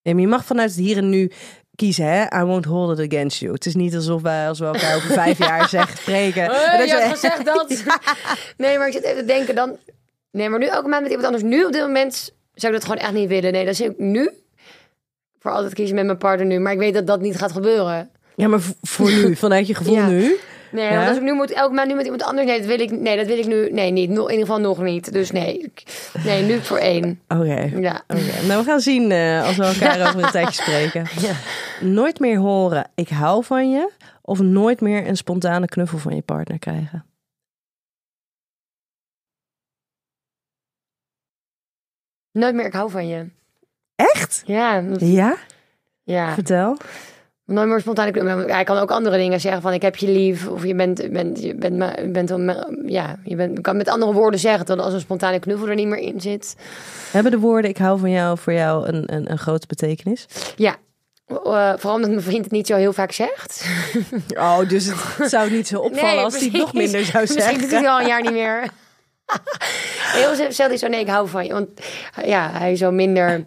[0.02, 1.30] Ja, maar je mag vanuit het hier en nu
[1.74, 2.40] kiezen, hè?
[2.40, 3.52] I won't hold it against you.
[3.52, 6.44] Het is niet alsof wij, als we elkaar over vijf jaar zeggen, spreken.
[6.44, 7.84] Hey, dat je had gezegd dat.
[8.56, 9.76] Nee, maar ik zit even te denken dan.
[10.30, 11.44] Nee, maar nu elke maand met iemand anders.
[11.44, 13.52] Nu op dit moment zou ik dat gewoon echt niet willen.
[13.52, 14.30] Nee, dat zou ik nu
[15.38, 16.58] voor altijd kiezen met mijn partner nu.
[16.58, 18.10] Maar ik weet dat dat niet gaat gebeuren.
[18.36, 20.06] Ja, maar voor nu, vanuit je gevoel Ja.
[20.08, 20.36] nu.
[20.72, 20.96] Nee, Ja?
[20.96, 22.46] want als ik nu moet elke maand nu met iemand anders.
[22.46, 23.70] Nee, dat wil ik, nee, dat wil ik nu.
[23.72, 24.10] Nee, niet.
[24.10, 25.12] Nog- In ieder geval nog niet.
[25.12, 25.72] Dus nee.
[26.24, 27.20] Nee, nu voor één.
[27.28, 27.60] Oké.
[27.80, 28.02] Ja.
[28.46, 31.06] Nou, we gaan zien eh, als we elkaar over een tijdje spreken.
[31.94, 33.90] Nooit meer horen, ik hou van je.
[34.22, 37.04] Of nooit meer een spontane knuffel van je partner krijgen.
[42.32, 43.28] Nooit meer, ik hou van je.
[43.94, 44.42] Echt?
[44.46, 45.36] Ja, Ja?
[46.02, 46.34] ja.
[46.34, 46.76] Vertel.
[47.46, 48.14] Nooit meer spontaan.
[48.48, 50.48] Hij kan ook andere dingen zeggen van ik heb je lief.
[50.48, 52.30] Of je bent, je bent, je bent, maar- je bent,
[52.86, 55.86] ja, je bent, kan met andere woorden zeggen dat als een spontane knuffel er niet
[55.86, 56.56] meer in zit.
[57.10, 60.26] Hebben de woorden ik hou van jou voor jou een, een, een grote betekenis?
[60.56, 60.76] Ja,
[61.26, 63.66] Eh, vooral omdat mijn vriend het niet zo heel vaak zegt.
[64.34, 67.60] Oh, dus het zou niet zo opvallen Nee, als hij nog minder zou Misschien doet
[67.60, 67.78] hij zeggen.
[67.78, 68.68] het al een jaar niet meer.
[70.18, 71.52] heel zelf is zo, nee, ik hou van je.
[71.52, 71.68] Want
[72.24, 73.46] ja, hij is zo minder,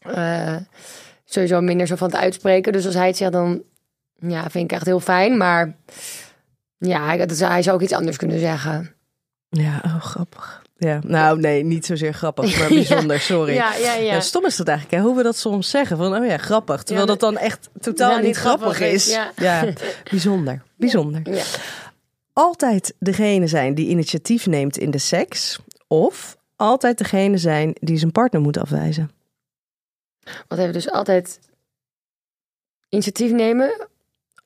[0.00, 0.56] eh,
[1.34, 2.72] sowieso minder zo van het uitspreken.
[2.72, 3.62] Dus als hij het zegt, dan
[4.18, 5.36] ja, vind ik echt heel fijn.
[5.36, 5.76] Maar
[6.78, 8.94] Ja, hij- hij zou ook iets anders kunnen zeggen.
[9.48, 10.62] Ja, oh, grappig.
[10.76, 13.54] Ja, nou nee, niet zozeer grappig, maar bijzonder, sorry.
[13.54, 14.12] Ja, ja, ja.
[14.14, 15.08] Ja, stom is dat eigenlijk, hè?
[15.08, 15.96] hoe we dat soms zeggen.
[15.96, 16.82] Van, oh ja, grappig.
[16.82, 19.08] Terwijl dat dan echt totaal niet, niet grappig, grappig is.
[19.08, 19.64] is, ja.
[20.10, 20.62] bijzonder.
[20.76, 21.22] Bijzonder.
[22.32, 25.58] Altijd degene zijn die initiatief neemt in de seks.
[25.88, 29.10] Of altijd degene zijn die zijn partner moet afwijzen.
[30.48, 31.38] Want we dus altijd
[32.88, 33.88] initiatief nemen.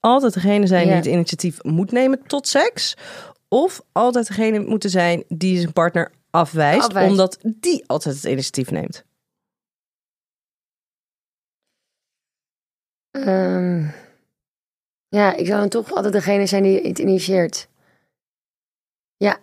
[0.00, 2.96] Altijd degene zijn die het initiatief moet nemen tot seks.
[3.48, 7.10] Of altijd degene moeten zijn die zijn partner afwijst, Afwijst.
[7.10, 9.04] omdat die altijd het initiatief neemt.
[13.10, 13.86] Ehm,
[15.08, 17.68] ja, ik zou dan toch altijd degene zijn die het initieert.
[19.16, 19.38] Ja.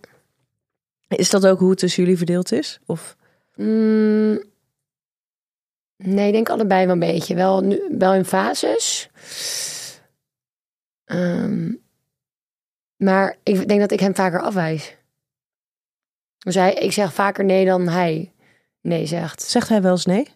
[1.07, 2.79] Is dat ook hoe het tussen jullie verdeeld is?
[2.85, 3.15] Of
[3.55, 4.43] Mm,
[6.05, 7.35] nee, ik denk allebei wel een beetje.
[7.35, 9.09] Wel, nu, wel in fases.
[11.05, 11.73] Ehm,
[12.95, 14.95] maar ik denk dat ik hem vaker afwijs.
[16.37, 18.33] Dus hij, ik zeg vaker nee dan hij
[18.81, 19.41] nee zegt.
[19.41, 20.27] zegt hij wel eens nee?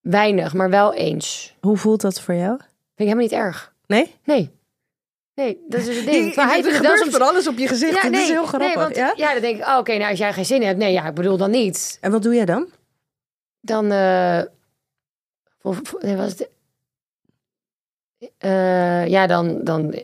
[0.00, 1.56] Weinig, maar wel eens.
[1.60, 2.56] Hoe voelt dat voor jou?
[2.56, 3.74] Vind ik helemaal niet erg.
[3.86, 4.14] Nee?
[4.24, 4.50] Nee.
[5.34, 6.34] Nee, dat is dus het ding.
[6.36, 7.10] Maar hij vindt wel soms...
[7.10, 8.02] van alles op je gezicht.
[8.02, 8.68] Ja, Dit is heel grappig.
[8.68, 9.12] Nee, want, ja?
[9.16, 9.32] ja?
[9.32, 10.78] dan denk ik, oh, oké, nou als jij geen zin hebt.
[10.78, 11.98] Nee, ja, ik bedoel dan niet.
[12.00, 12.68] En wat doe jij dan?
[13.60, 14.42] Dan, eh
[16.00, 16.48] nee, was het?
[18.38, 19.94] Eh, ja, dan, dan,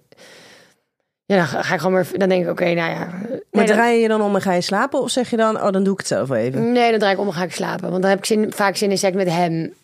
[1.26, 3.18] ja, dan ga ik gewoon maar, dan denk ik, oké, nou ja.
[3.28, 5.00] Nee Maar dan, draai je dan om en ga je slapen?
[5.00, 6.72] Of zeg je dan, oh, dan doe ik het zelf wel even?
[6.72, 7.90] nee, dan draai ik om en ga ik slapen.
[7.90, 9.74] Want dan heb ik zin, vaak zin in seks met hem.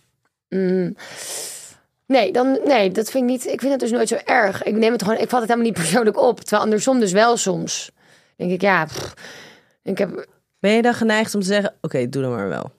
[0.49, 0.97] Mm.
[2.07, 4.63] Nee, dan, nee, dat vind ik niet, ik vind het dus nooit zo erg.
[4.63, 6.41] Ik neem het gewoon, ik vat het helemaal niet persoonlijk op.
[6.41, 7.91] Terwijl andersom dus wel soms.
[8.37, 9.15] denk ik, ja, pff,
[9.83, 10.27] ik heb,
[10.59, 12.71] Ben je dan geneigd om te zeggen, oké, doe dan maar wel.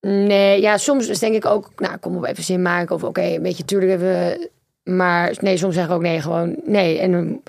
[0.00, 2.94] Nee, ja, soms denk ik ook, nou, kom op even zin maken.
[2.94, 4.48] Of oké, een beetje tuurlijk even.
[4.82, 6.98] Maar nee, soms zeg ik ook nee, gewoon nee.
[6.98, 7.42] En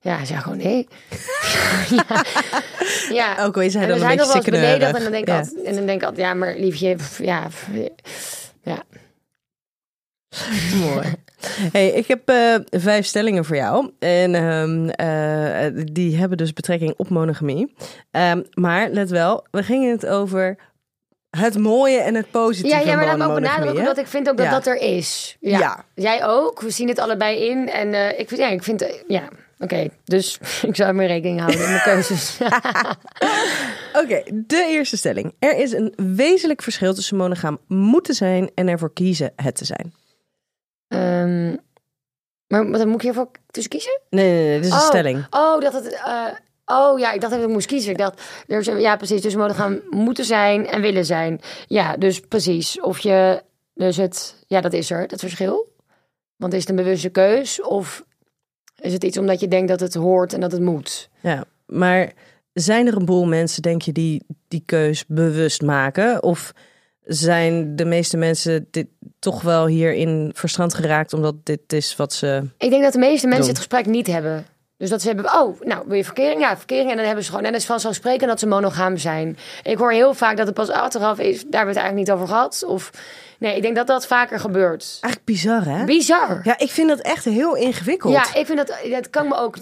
[0.00, 0.88] ja, zeg gewoon nee.
[1.96, 2.24] ja.
[3.12, 3.36] ja.
[3.44, 4.96] Ook al is hij dan dan een beetje beledigd.
[4.96, 5.38] En dan denk ik Ja.
[5.38, 8.82] altijd, en dan denk ik altijd, ja, maar liefje, pff, ja, pff, ja.
[10.84, 11.14] Mooi.
[11.72, 13.90] Hey, ik heb eh, vijf stellingen voor jou.
[13.98, 17.74] En ehm, eh, die hebben dus betrekking op monogamie.
[18.10, 20.56] Ehm, maar let wel, we gingen het over
[21.30, 23.84] het mooie en het positieve Ja, ja, maar laat me ook benadrukken hè?
[23.86, 24.52] dat ik vind ook dat Ja.
[24.52, 25.36] dat er is.
[25.40, 25.58] Ja.
[25.58, 25.84] Ja.
[25.94, 26.60] Jij ook.
[26.60, 27.68] We zien het allebei in.
[27.70, 29.88] En eh, ik, vind- ja, ik vind, eh, ja, oké.
[30.04, 32.38] Dus ik zou mijn rekening houden in mijn keuzes.
[34.02, 35.34] Oké, de eerste stelling.
[35.38, 39.94] Er is een wezenlijk verschil tussen monogaam moeten zijn en ervoor kiezen het te zijn.
[40.88, 41.48] Ehm,
[42.46, 44.00] maar wat moet ik hiervoor tussen kiezen?
[44.10, 44.84] Nee, nee, nee, dit is een Oh.
[44.86, 45.26] stelling.
[45.30, 45.92] Oh, dat het.
[45.92, 46.24] eh,
[46.66, 47.90] oh ja, ik dacht dat ik moest kiezen.
[47.90, 48.22] Ik dacht,
[48.78, 49.20] ja, precies.
[49.20, 51.40] Dus we gaan moeten zijn en willen zijn.
[51.66, 52.80] Ja, dus precies.
[52.80, 53.42] Of je.
[53.74, 54.44] Dus het.
[54.46, 55.74] Ja, dat is er, dat verschil.
[56.36, 57.62] Want is het een bewuste keus?
[57.62, 58.04] Of
[58.80, 61.08] is het iets omdat je denkt dat het hoort en dat het moet?
[61.20, 62.12] Ja, maar
[62.52, 66.22] zijn er een boel mensen, denk je, die die keus bewust maken?
[66.22, 66.52] Of
[67.04, 68.86] zijn de meeste mensen dit
[69.18, 72.48] toch wel hierin verstrand geraakt omdat dit is wat ze...
[72.58, 73.54] Ik denk dat de meeste mensen Doen.
[73.54, 74.46] het gesprek niet hebben.
[74.78, 76.40] Dus dat ze hebben, oh, nou, wil je verkering?
[76.40, 76.90] Ja, verkering.
[76.90, 79.38] En dan hebben ze gewoon, en het is vanzelfsprekend dat ze monogaam zijn.
[79.62, 82.10] Ik hoor heel vaak dat het pas achteraf is, daar hebben we het eigenlijk niet
[82.10, 82.64] over gehad.
[82.66, 82.90] Of,
[83.38, 84.98] nee, ik denk dat dat vaker gebeurt.
[85.00, 85.84] Eigenlijk bizar, hè?
[85.84, 86.40] Bizar.
[86.42, 88.12] Ja, ik vind dat echt heel ingewikkeld.
[88.12, 89.56] Ja, ik vind dat, dat kan me ook.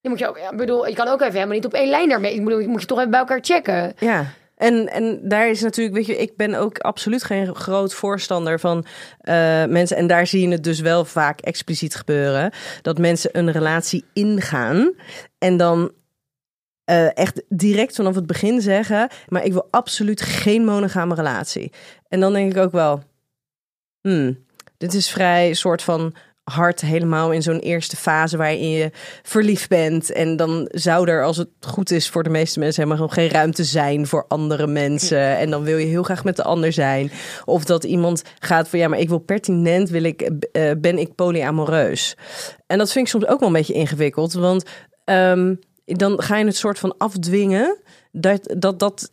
[0.00, 1.88] Je moet je ook, ja, ik bedoel, je kan ook even helemaal niet op één
[1.88, 2.34] lijn daarmee.
[2.34, 3.94] Ik bedoel, je moet je toch even bij elkaar checken.
[3.98, 4.24] Ja.
[4.58, 8.84] En, en daar is natuurlijk, weet je, ik ben ook absoluut geen groot voorstander van
[9.18, 9.96] eh, mensen.
[9.96, 12.52] En daar zie je het dus wel vaak expliciet gebeuren.
[12.82, 14.92] Dat mensen een relatie ingaan
[15.38, 15.92] en dan
[16.84, 21.72] eh, echt direct vanaf het begin zeggen: Maar ik wil absoluut geen monogame relatie.
[22.08, 23.02] En dan denk ik ook wel:
[24.00, 24.44] hmm,
[24.76, 26.14] dit is vrij soort van
[26.48, 28.90] hard helemaal in zo'n eerste fase waarin je
[29.22, 30.12] verliefd bent.
[30.12, 33.64] En dan zou er, als het goed is voor de meeste mensen, helemaal geen ruimte
[33.64, 35.36] zijn voor andere mensen.
[35.36, 37.10] En dan wil je heel graag met de ander zijn.
[37.44, 41.14] Of dat iemand gaat van ja, maar ik wil pertinent, wil ik, eh, ben ik
[41.14, 42.16] polyamoreus.
[42.66, 44.32] En dat vind ik soms ook wel een beetje ingewikkeld.
[44.32, 44.64] Want
[45.04, 47.78] ehm, dan ga je het soort van afdwingen
[48.12, 48.78] dat dat.
[48.78, 49.10] dat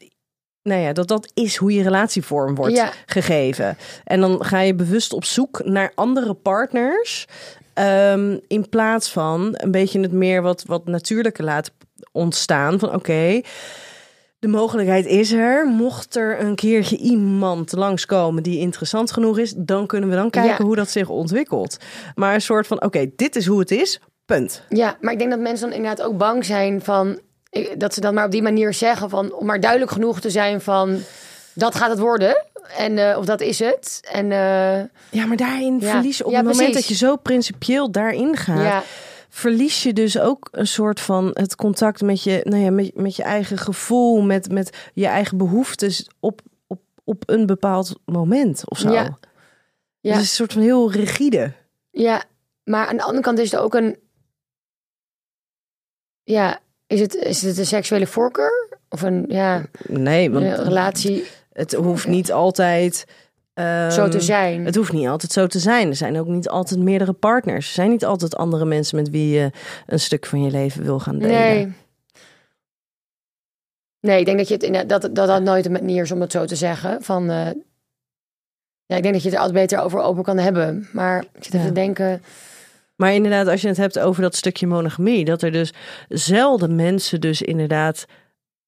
[0.66, 2.92] nou ja, dat dat is hoe je relatievorm wordt Ja.
[3.06, 3.78] gegeven.
[4.04, 7.26] En dan ga je bewust op zoek naar andere partners.
[7.74, 11.74] ehm, in plaats van een beetje het meer wat, wat natuurlijke laten
[12.12, 12.80] ontstaan.
[12.80, 13.42] Van oké,
[14.40, 15.68] de mogelijkheid is er.
[15.68, 20.56] Mocht er een keertje iemand langskomen die interessant genoeg is, dan kunnen we dan kijken
[20.58, 20.64] Ja.
[20.66, 21.78] hoe dat zich ontwikkelt.
[22.16, 24.00] Maar een soort van oké, dit is hoe het is.
[24.26, 24.64] Punt.
[24.70, 27.20] Ja, maar ik denk dat mensen dan inderdaad ook bang zijn van...
[27.78, 29.34] Dat ze dat maar op die manier zeggen van...
[29.34, 31.00] Om maar duidelijk genoeg te zijn van...
[31.54, 32.46] Dat gaat het worden.
[32.78, 34.00] En, eh, of dat is het.
[34.12, 34.84] En eh,
[35.20, 35.90] Ja, maar daarin Ja.
[35.92, 36.88] verlies je op Ja, het moment precies.
[36.88, 38.62] dat je zo principieel daarin gaat.
[38.64, 38.84] ja,
[39.30, 43.16] verlies je dus ook een soort van het contact met je, nou ja, met, met
[43.16, 48.78] je eigen gevoel, met, met je eigen behoeftes op, op, op een bepaald moment of
[48.78, 48.92] zo.
[48.92, 49.02] Ja.
[49.04, 49.18] Ja.
[50.00, 50.12] Ja.
[50.12, 51.54] Het is een soort van heel rigide.
[51.92, 52.24] Ja,
[52.64, 53.98] maar aan de andere kant is het ook een.
[56.24, 58.78] Ja, is het, is het een seksuele voorkeur?
[58.90, 63.06] Of een ja, Nee, want een relatie het hoeft niet altijd.
[63.54, 64.66] ehm, zo te zijn?
[64.66, 65.88] Het hoeft niet altijd zo te zijn.
[65.90, 67.68] Er zijn ook niet altijd meerdere partners.
[67.68, 69.52] Er zijn niet altijd andere mensen met wie je
[69.86, 71.36] een stuk van je leven wil gaan delen.
[71.40, 71.74] nee.
[74.00, 76.22] Nee, ik denk dat je het in, dat, dat dat nooit een manier is om
[76.22, 77.02] het zo te zeggen.
[77.04, 77.50] Van, eh,
[78.86, 80.88] ja, ik denk dat je het er altijd beter over open kan hebben.
[80.94, 81.66] Maar ik zit even Ja.
[81.66, 82.24] te denken.
[82.96, 85.74] Maar inderdaad, als je het hebt over dat stukje monogamie, dat er dus
[86.08, 88.06] zelden mensen dus inderdaad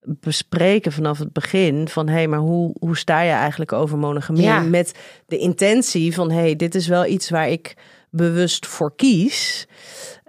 [0.08, 4.44] bespreken vanaf het begin van hé, hey, maar hoe, hoe sta je eigenlijk over monogamie?
[4.44, 4.62] Ja.
[4.62, 4.92] Met
[5.26, 7.74] de intentie van hé, hey, dit is wel iets waar ik
[8.10, 9.68] bewust voor kies.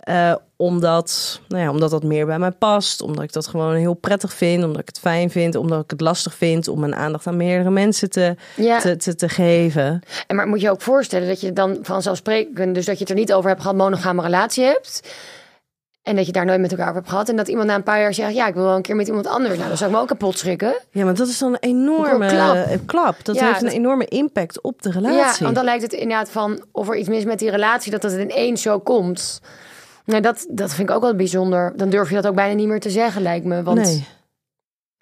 [0.08, 3.02] Eh, omdat, nou ja, omdat dat meer bij mij past.
[3.02, 4.64] Omdat ik dat gewoon heel prettig vind.
[4.64, 5.54] Omdat ik het fijn vind.
[5.54, 9.14] Omdat ik het lastig vind om mijn aandacht aan meerdere mensen te, Ja, te, te,
[9.14, 10.02] te geven.
[10.26, 13.18] en maar moet je ook voorstellen dat je dan vanzelfsprekend, dus dat je het er
[13.18, 15.02] niet over hebt gehad, monogame relatie hebt.
[16.02, 17.28] En dat je daar nooit met elkaar over hebt gehad.
[17.28, 19.06] En dat iemand na een paar jaar zegt, ja, ik wil wel een keer met
[19.06, 19.56] iemand anders.
[19.56, 20.74] Nou, dan zou ik me ook kapot schrikken.
[20.90, 22.86] Ja, maar dat is dan een enorme Een klap.
[22.86, 23.24] klap.
[23.24, 25.42] Dat Ja, heeft een enorme impact op de Ja, relatie.
[25.44, 28.12] want dan lijkt het inderdaad van of er iets mis met die relatie, dat dat
[28.12, 29.40] ineens zo komt.
[30.08, 31.72] Nou, dat, dat vind ik ook wel bijzonder.
[31.76, 33.62] Dan durf je dat ook bijna niet meer te zeggen, lijkt me.
[33.62, 34.06] Want nee.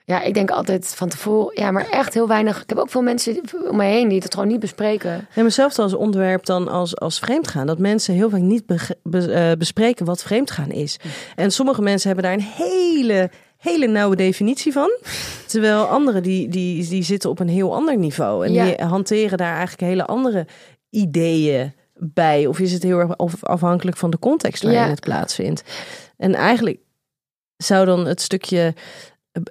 [0.05, 2.63] ja, ik denk altijd van tevoren, ja, maar echt heel weinig.
[2.63, 3.41] Ik heb ook veel mensen
[3.71, 5.11] om me heen die dat gewoon niet bespreken.
[5.11, 7.67] Nee, maar zelfs als onderwerp dan als, als vreemdgaan.
[7.67, 8.67] Dat mensen heel vaak niet
[9.03, 10.99] be- eh, bespreken wat vreemdgaan is.
[11.35, 14.91] En sommige mensen hebben daar een hele, hele nauwe definitie van.
[15.47, 18.47] Terwijl anderen die, die, die zitten op een heel ander niveau.
[18.47, 18.65] En Ja.
[18.65, 20.47] die hanteren daar eigenlijk hele andere
[20.91, 22.47] ideeën bij.
[22.47, 24.89] Of is het heel erg af- afhankelijk van de context waarin Ja.
[24.89, 25.63] het plaatsvindt.
[26.17, 26.79] En eigenlijk
[27.57, 28.75] zou dan het stukje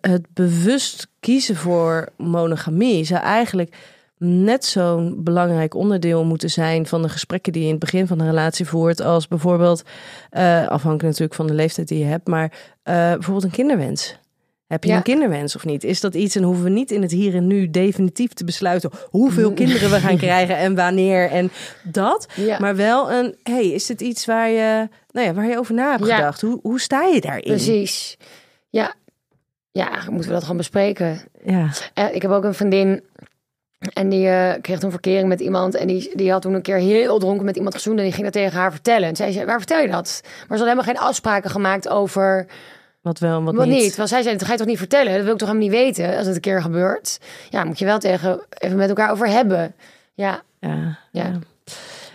[0.01, 3.75] het bewust kiezen voor monogamie zou eigenlijk
[4.17, 8.17] net zo'n belangrijk onderdeel moeten zijn van de gesprekken die je in het begin van
[8.17, 9.83] de relatie voert, als bijvoorbeeld,
[10.29, 12.51] eh, afhankelijk natuurlijk van de leeftijd die je hebt, maar
[12.83, 14.17] eh, bijvoorbeeld een kinderwens.
[14.67, 14.95] Heb je Ja.
[14.95, 15.83] een kinderwens of niet?
[15.83, 18.89] Is dat iets en hoeven we niet in het hier en nu definitief te besluiten
[19.09, 21.51] hoeveel kinderen we gaan krijgen en wanneer en
[21.83, 22.27] dat.
[22.35, 22.59] Ja.
[22.59, 25.91] Maar wel een, hey, is dit iets waar je, nou ja, waar je over na
[25.91, 26.15] hebt Ja.
[26.15, 26.41] gedacht?
[26.41, 27.43] Hoe, hoe sta je daarin?
[27.43, 28.17] Precies.
[28.69, 28.93] Ja.
[29.71, 31.19] Ja, moeten we dat gewoon bespreken.
[31.45, 31.69] Ja.
[31.93, 33.03] Eh, ik heb ook een vriendin
[33.93, 35.75] en die eh, kreeg toen verkering met iemand.
[35.75, 37.97] En die, die had toen een keer heel dronken met iemand gezoend.
[37.97, 39.07] En die ging dat tegen haar vertellen.
[39.07, 40.19] En zij zei, waar vertel je dat?
[40.23, 42.45] Maar ze hadden helemaal geen afspraken gemaakt over
[43.05, 43.81] Wat wel en wat, wat niet.
[43.81, 43.95] niet.
[43.95, 45.13] Want zij zei, dat ga je toch niet vertellen?
[45.13, 47.19] Dat wil ik toch helemaal niet weten als het een keer gebeurt.
[47.49, 49.75] Ja, moet je wel tegen, even met elkaar over hebben.
[50.13, 50.99] Ja, Ja, Ja.
[51.11, 51.39] ja.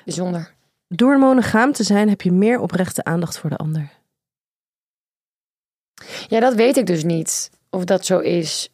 [0.05, 0.53] bijzonder.
[0.89, 3.91] Door monogaam te zijn heb je meer oprechte aandacht voor de ander.
[6.29, 7.51] Ja, dat weet ik dus niet.
[7.71, 8.69] Of dat zo is.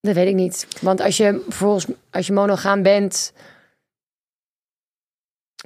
[0.00, 0.66] Dat weet ik niet.
[0.80, 3.32] Want als je volgens als je monogaam bent,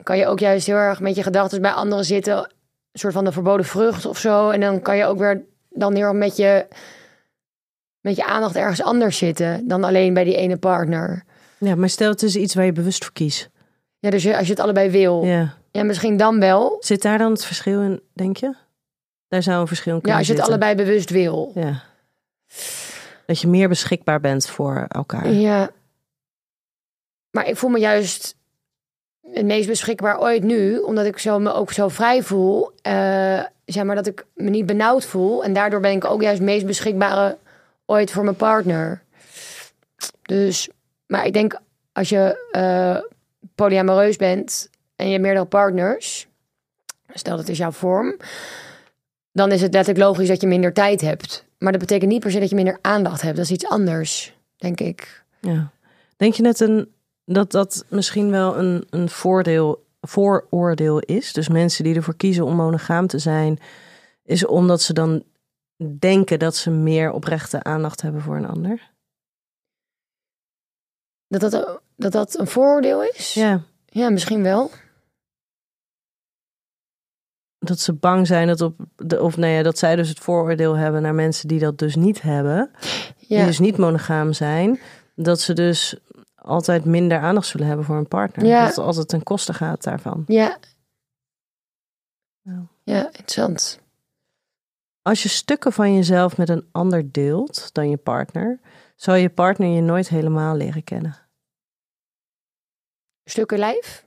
[0.02, 2.52] kan je ook juist heel erg met je gedachten bij anderen zitten.
[2.94, 4.50] Een soort van de verboden vrucht of zo.
[4.50, 6.66] En dan kan je ook weer dan heel met je,
[8.00, 11.24] met je aandacht ergens anders zitten dan alleen bij die ene partner.
[11.58, 13.50] Ja, maar stel het is iets waar je bewust voor kiest.
[13.98, 15.82] Ja, dus als je het allebei wil, ja, Ja.
[15.84, 16.76] misschien dan wel.
[16.80, 18.54] Zit daar dan het verschil in, denk je?
[19.28, 20.60] Daar zou een verschil in Ja, kunnen als je het zitten.
[20.64, 21.52] allebei bewust wil.
[21.54, 21.82] Ja.
[23.26, 25.30] Dat je meer beschikbaar bent voor elkaar.
[25.32, 25.70] Ja.
[27.30, 28.36] Maar ik voel me juist
[29.34, 32.70] het meest beschikbaar ooit nu, omdat ik zo, me ook zo vrij voel.
[32.82, 35.44] eh, zeg maar dat ik me niet benauwd voel.
[35.44, 37.36] En daardoor ben ik ook juist het meest beschikbare
[37.86, 39.02] ooit voor mijn partner.
[40.22, 40.68] Dus,
[41.06, 41.60] maar ik denk
[41.92, 43.12] als je eh
[43.54, 46.26] polyamoreus bent en je hebt meerdere partners,
[47.12, 48.16] stel dat is jouw vorm,
[49.32, 51.44] dan is het letterlijk logisch dat je minder tijd hebt.
[51.58, 53.36] Maar dat betekent niet per se dat je minder aandacht hebt.
[53.36, 55.24] Dat is iets anders, denk ik.
[55.40, 55.70] Ja.
[56.16, 56.93] Denk je net een,
[57.24, 61.32] dat dat misschien wel een, een voordeel, vooroordeel is?
[61.32, 63.58] Dus mensen die ervoor kiezen om monogaam te zijn,
[64.22, 65.24] is omdat ze dan
[65.98, 68.92] denken dat ze meer oprechte aandacht hebben voor een ander?
[71.28, 73.34] Dat dat, dat, dat een vooroordeel is?
[73.34, 73.62] Ja.
[73.86, 74.70] Ja, misschien wel.
[77.58, 81.02] Dat ze bang zijn dat op de, of nee, dat zij dus het vooroordeel hebben
[81.02, 82.70] naar mensen die dat dus niet hebben,
[83.28, 84.80] die dus niet monogaam zijn,
[85.14, 85.96] dat ze dus
[86.44, 88.46] altijd minder aandacht zullen hebben voor een partner.
[88.46, 88.60] Ja.
[88.60, 90.24] Dat het altijd ten koste gaat daarvan.
[90.26, 90.58] ja.
[92.42, 92.66] Ja.
[92.82, 93.80] Ja, interessant.
[95.02, 98.60] Als je stukken van jezelf met een ander deelt dan je partner,
[98.96, 101.16] zal je partner je nooit helemaal leren kennen.
[103.24, 104.03] Stukken lijf?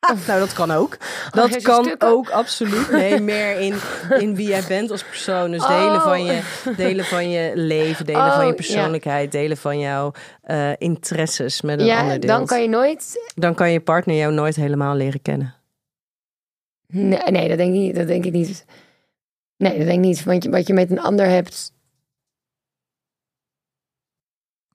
[0.26, 0.96] nou, dat kan ook.
[1.00, 2.08] Oh, Dat kan stukken?
[2.08, 2.90] ook absoluut.
[2.90, 3.74] Nee, meer in,
[4.18, 5.50] in wie jij bent als persoon.
[5.50, 6.42] Dus delen, van je,
[6.76, 8.54] delen van je leven, delen Oh, van je ja.
[8.54, 12.30] persoonlijkheid, delen van jouw eh, interesses met een Ja, ander deel.
[12.30, 13.30] dan kan je nooit...
[13.34, 15.54] dan kan je partner jou nooit helemaal leren kennen.
[16.88, 17.94] Nee, nee, dat denk ik niet.
[17.94, 18.64] Dat denk ik niet.
[19.56, 20.24] Nee, dat denk ik niet.
[20.24, 21.72] Want je, wat je met een ander hebt...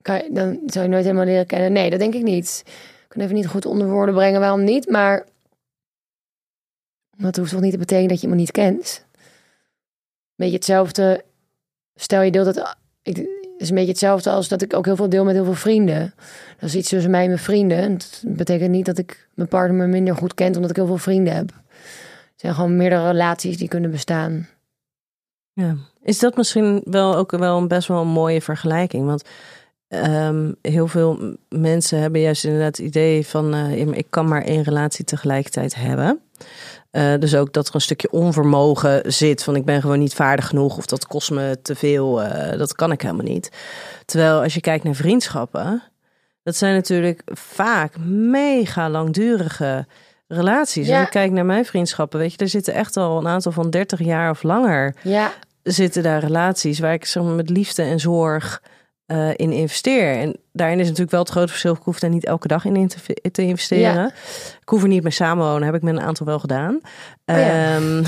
[0.02, 1.72] Kan je, dan zou je nooit helemaal leren kennen.
[1.72, 2.64] Nee, dat denk ik niet.
[3.12, 5.26] Kan even niet goed onder woorden brengen waarom niet, maar...
[7.18, 9.06] Dat hoeft toch niet te betekenen dat je iemand niet kent?
[10.36, 11.24] Beetje hetzelfde...
[11.96, 12.76] Stel je deelt het...
[13.02, 13.18] Ik,
[13.58, 16.14] is een beetje hetzelfde als dat ik ook heel veel deel met heel veel vrienden.
[16.60, 17.78] Dat is iets tussen mij en mijn vrienden.
[17.78, 20.86] En dat betekent niet dat ik mijn partner me minder goed kent omdat ik heel
[20.86, 21.50] veel vrienden heb.
[21.50, 24.48] Het zijn gewoon meerdere relaties die kunnen bestaan.
[25.54, 25.76] Ja.
[26.04, 29.06] Is dat misschien wel ook wel een best wel een mooie vergelijking?
[29.06, 29.24] Want
[29.92, 33.54] ehm, heel veel mensen hebben juist inderdaad het idee van...
[33.54, 36.22] eh, ik kan maar één relatie tegelijkertijd hebben.
[36.92, 40.48] Eh, dus ook dat er een stukje onvermogen zit van ik ben gewoon niet vaardig
[40.48, 43.52] genoeg of dat kost me te veel, eh, dat kan ik helemaal niet.
[44.06, 45.84] Terwijl als je kijkt naar vriendschappen,
[46.44, 49.86] dat zijn natuurlijk vaak mega langdurige
[50.28, 50.88] relaties.
[50.88, 51.02] Ja.
[51.02, 54.00] Ik kijk naar mijn vriendschappen, weet je, er zitten echt al een aantal van 30
[54.00, 58.62] jaar of langer Ja, zitten daar relaties waar ik zeg maar, met liefde en zorg
[59.12, 60.14] eh, in investeer.
[60.18, 61.74] En daarin is natuurlijk wel het grote verschil.
[61.74, 64.06] Ik hoef daar niet elke dag in te, te investeren.
[64.62, 65.64] Ik hoef er niet mee samenwonen.
[65.64, 66.80] Heb ik met een aantal wel gedaan.
[67.26, 67.76] Oh ja.
[67.76, 68.04] Ehm,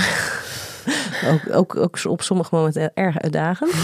[1.32, 3.72] ook, ook, ook op sommige momenten erg uitdagend.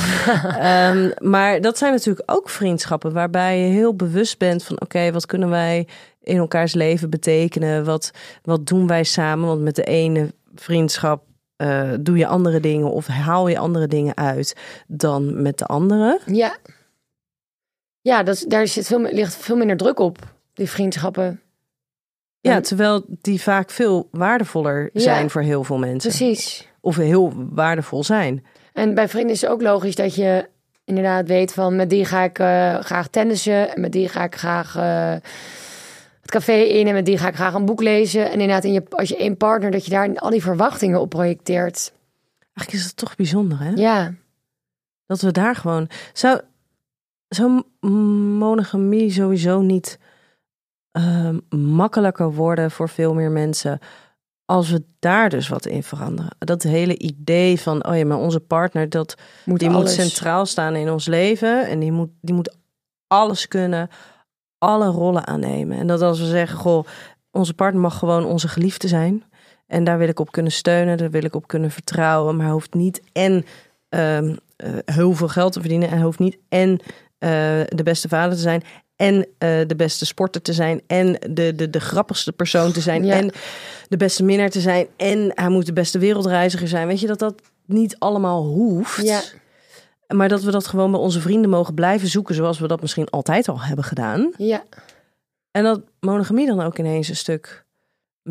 [0.60, 5.26] Ehm, maar dat zijn natuurlijk ook vriendschappen waarbij je heel bewust bent van oké, wat
[5.26, 5.88] kunnen wij
[6.22, 7.86] in elkaars leven betekenen?
[7.86, 8.12] Wat,
[8.44, 9.48] wat doen wij samen?
[9.48, 11.24] Want met de ene vriendschap
[11.56, 14.56] eh, doe je andere dingen of haal je andere dingen uit
[14.88, 16.20] dan met de andere.
[16.26, 16.56] ja.
[18.02, 20.18] Ja, dat, daar zit veel, ligt veel minder druk op,
[20.54, 21.42] die vriendschappen.
[22.42, 25.02] Ja, terwijl die vaak veel waardevoller Ja.
[25.02, 26.10] zijn voor heel veel mensen.
[26.10, 26.68] Precies.
[26.82, 28.46] Of heel waardevol zijn.
[28.74, 30.50] En bij vrienden is het ook logisch dat je
[30.84, 34.36] inderdaad weet van met die ga ik eh, graag tennissen en met die ga ik
[34.36, 35.12] graag eh,
[36.22, 38.26] het café in en met die ga ik graag een boek lezen.
[38.26, 41.10] En inderdaad, in je, als je één partner, dat je daar al die verwachtingen op
[41.10, 41.94] projecteert.
[42.40, 43.72] Eigenlijk is het toch bijzonder, hè?
[43.76, 44.14] Ja,
[45.06, 45.90] Dat we daar gewoon.
[46.14, 46.42] Zou,
[47.30, 47.64] zou
[48.38, 50.00] monogamie sowieso niet
[50.92, 53.80] ehm, makkelijker worden voor veel meer mensen.
[54.46, 56.36] Als we daar dus wat in veranderen.
[56.40, 59.16] Dat hele idee van, oh ja, maar onze partner, dat,
[59.46, 59.98] moet die alles.
[59.98, 61.68] moet centraal staan in ons leven.
[61.68, 62.56] En die moet, die moet
[63.08, 63.90] alles kunnen,
[64.58, 65.78] alle rollen aannemen.
[65.78, 66.86] En dat als we zeggen, goh,
[67.32, 69.24] onze partner mag gewoon onze geliefde zijn.
[69.68, 72.36] En daar wil ik op kunnen steunen, daar wil ik op kunnen vertrouwen.
[72.36, 73.46] Maar hij hoeft niet en
[73.90, 75.88] ehm, eh, heel veel geld te verdienen.
[75.90, 76.80] En hij hoeft niet en
[77.20, 77.30] eh,
[77.66, 78.64] de beste vader te zijn.
[78.96, 80.82] En eh, de beste sporter te zijn.
[80.88, 83.06] En de, de, de grappigste persoon te zijn.
[83.06, 83.16] Ja.
[83.16, 83.32] En
[83.88, 84.88] de beste minnaar te zijn.
[84.98, 86.88] En hij moet de beste wereldreiziger zijn.
[86.88, 89.06] Weet je dat dat niet allemaal hoeft?
[89.06, 89.22] Ja.
[90.08, 92.36] Maar dat we dat gewoon bij onze vrienden mogen blijven zoeken.
[92.36, 94.32] Zoals we dat misschien altijd al hebben gedaan.
[94.38, 94.64] Ja,
[95.52, 97.66] En dat monogamie dan ook ineens een stuk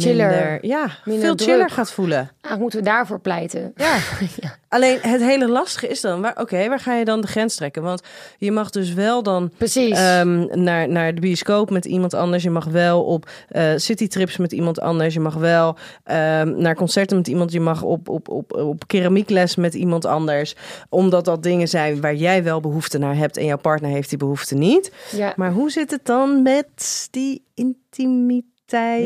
[0.00, 0.28] Chiller.
[0.30, 1.70] minder, ja, Minder veel chiller druk.
[1.70, 2.16] gaat voelen.
[2.18, 3.72] eigenlijk moeten we daarvoor pleiten.
[3.76, 3.96] Ja.
[4.40, 4.56] Ja.
[4.68, 7.82] Alleen het hele lastige is dan, waar, oké, waar ga je dan de grens trekken?
[7.82, 8.02] Want
[8.38, 9.98] je mag dus wel dan Precies.
[9.98, 12.42] ehm, naar, naar de bioscoop met iemand anders.
[12.42, 15.14] Je mag wel op eh citytrips met iemand anders.
[15.14, 17.52] Je mag wel ehm, naar concerten met iemand.
[17.52, 20.54] Je mag op, op, op, op keramiekles met iemand anders.
[20.88, 24.18] Omdat dat dingen zijn waar jij wel behoefte naar hebt en jouw partner heeft die
[24.18, 24.92] behoefte niet.
[25.10, 25.32] ja.
[25.36, 28.56] Maar hoe zit het dan met die intimiteit?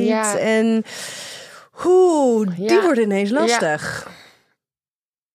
[0.04, 0.38] Ja.
[0.38, 0.84] En
[1.70, 2.82] hoe, die Ja.
[2.82, 4.10] wordt ineens lastig.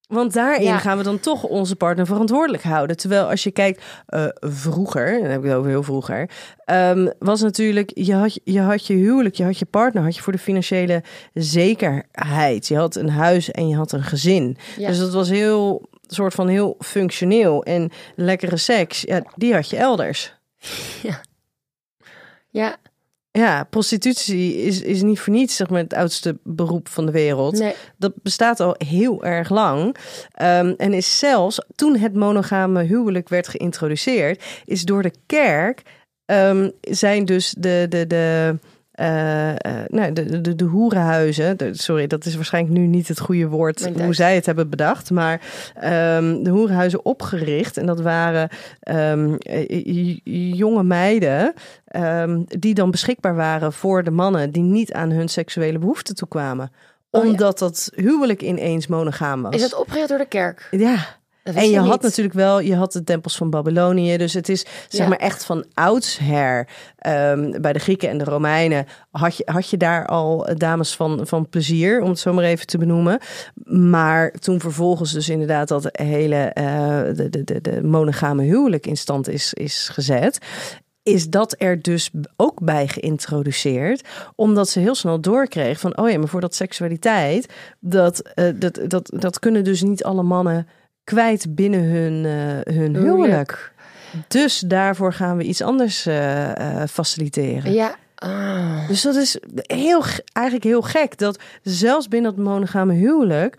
[0.08, 2.98] Want daarin gaan we dan toch onze partner verantwoordelijk houden.
[2.98, 6.30] Terwijl als je kijkt, eh, vroeger, dan heb ik het over heel vroeger,
[6.66, 10.22] ehm, was natuurlijk, je had, je had je huwelijk, je had je partner, had je
[10.22, 12.68] voor de financiële zekerheid.
[12.68, 14.58] Je had een huis en je had een gezin.
[14.78, 17.64] Dus dat was heel, soort van heel functioneel.
[17.64, 20.34] En lekkere seks, ja, die had je elders.
[21.04, 21.22] ja,
[22.50, 22.76] Ja,
[23.70, 27.60] prostitutie is, is niet voor niets zeg maar, het oudste beroep van de wereld.
[27.60, 27.74] nee.
[27.98, 29.96] Dat bestaat al heel erg lang.
[30.32, 35.82] Ehm, en is zelfs toen het monogame huwelijk werd geïntroduceerd, is door de kerk
[36.26, 37.86] ehm, zijn dus de.
[37.90, 38.56] de, de
[38.98, 43.20] eh, eh, nou, de, de, de hoerenhuizen, de- sorry, dat is waarschijnlijk nu niet het
[43.20, 45.42] goede woord Mijn hoe zij het hebben bedacht, maar
[45.76, 47.78] ehm, de hoerenhuizen opgericht.
[47.78, 50.18] En dat waren ehm, eh,
[50.54, 51.54] jonge meiden
[51.88, 56.72] ehm, die dan beschikbaar waren voor de mannen die niet aan hun seksuele behoeften toekwamen.
[57.12, 57.30] Oh ja.
[57.30, 59.56] Omdat dat huwelijk ineens monogaam was.
[59.56, 60.68] Is dat opgericht door de kerk?
[60.72, 60.98] Ja,
[61.56, 62.02] En je had niet.
[62.02, 64.18] natuurlijk wel, je had de tempels van Babylonië.
[64.18, 65.08] Dus het is zeg Ja.
[65.08, 66.68] maar echt van oudsher.
[66.98, 71.28] ehm, bij de Grieken en de Romeinen had je, had je daar al dames van,
[71.28, 73.20] van plezier, om het zo maar even te benoemen.
[73.66, 76.66] Maar toen vervolgens dus inderdaad dat hele eh,
[77.16, 80.38] de, de, de, de monogame huwelijk in stand is, is gezet.
[81.04, 86.18] Is dat er dus ook bij geïntroduceerd, omdat ze heel snel doorkreeg van, oh ja,
[86.18, 90.68] maar voor dat seksualiteit, dat, eh, dat, dat, dat kunnen dus niet alle mannen
[91.08, 93.74] kwijt binnen hun, eh, hun huwelijk.
[94.28, 97.72] Dus daarvoor gaan we iets anders eh, eh, faciliteren.
[97.74, 97.96] Ja.
[98.16, 98.88] Ah.
[98.88, 100.04] Dus dat is heel,
[100.34, 101.18] eigenlijk heel gek.
[101.18, 103.58] Dat zelfs binnen het monogame huwelijk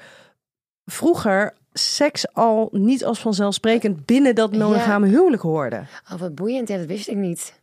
[0.84, 4.58] vroeger seks al niet als vanzelfsprekend binnen dat Ja.
[4.58, 5.82] monogame huwelijk hoorde.
[6.12, 6.68] Oh, wat boeiend.
[6.68, 7.60] Ja, dat wist ik niet.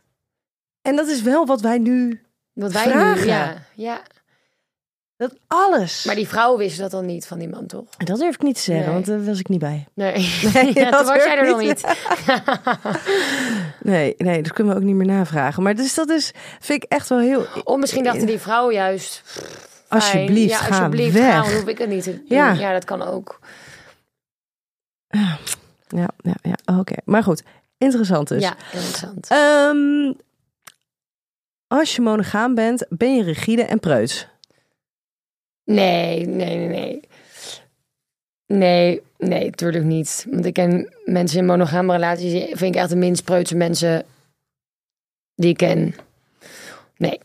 [0.82, 2.20] En dat is wel wat wij nu,
[2.52, 3.24] Wat wij Vragen.
[3.26, 3.54] nu, ja.
[3.74, 4.00] ja.
[5.16, 6.04] Dat alles.
[6.04, 7.84] Maar die vrouwen wisten dat dan niet van die man, toch?
[7.96, 8.94] Dat durf ik niet te zeggen, Nee.
[8.94, 9.86] want daar was ik niet bij.
[9.94, 10.12] Nee,
[10.54, 11.84] Nee, ja, dat was jij er nog niet.
[13.82, 15.62] Nee, nee, dat kunnen we ook niet meer navragen.
[15.62, 17.46] Maar dus dat is, vind ik echt wel heel...
[17.64, 19.22] Of misschien dachten die vrouwen juist...
[19.24, 19.74] pff.
[19.88, 21.52] Alsjeblieft, ja, ga alsjeblieft, weg.
[21.54, 22.24] Hoef ik het niet te doen.
[22.28, 22.52] Ja.
[22.52, 23.38] Ja, dat kan ook.
[25.88, 26.78] Ja, ja, ja.
[26.78, 26.94] Oké.
[27.04, 27.42] Maar goed,
[27.78, 28.42] interessant dus.
[28.42, 29.28] Ja, interessant.
[29.28, 30.12] Ehm,
[31.66, 34.26] als je monogaam bent, ben je rigide en preuts.
[35.66, 37.00] Nee, nee, nee, nee.
[38.46, 40.26] Nee, nee, natuurlijk niet.
[40.30, 44.04] Want ik ken mensen in monogame relaties, vind ik echt de minst preutse mensen
[45.34, 45.94] die ik ken.
[46.96, 47.18] Nee.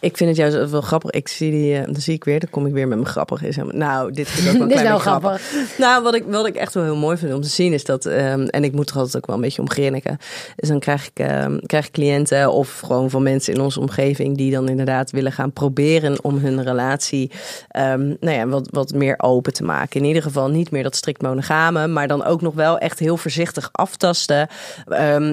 [0.00, 1.10] Ik vind het juist wel grappig.
[1.10, 3.42] Ik zie die, eh, dan zie ik weer, dan kom ik weer met mijn grappig.
[3.42, 5.42] Is nou, dit ik ook wel Dit is beetje grappig.
[5.78, 8.06] Nou, wat ik, wat ik echt wel heel mooi vind om te zien is dat,
[8.06, 10.18] ehm, en ik moet er altijd ook wel een beetje om grinniken,
[10.56, 14.36] is dan krijg ik, ehm, krijg ik cliënten of gewoon van mensen in onze omgeving
[14.36, 17.30] die dan inderdaad willen gaan proberen om hun relatie
[17.68, 20.00] ehm, nou ja, wat, wat meer open te maken.
[20.00, 23.16] In ieder geval niet meer dat strikt monogame, maar dan ook nog wel echt heel
[23.16, 24.48] voorzichtig aftasten.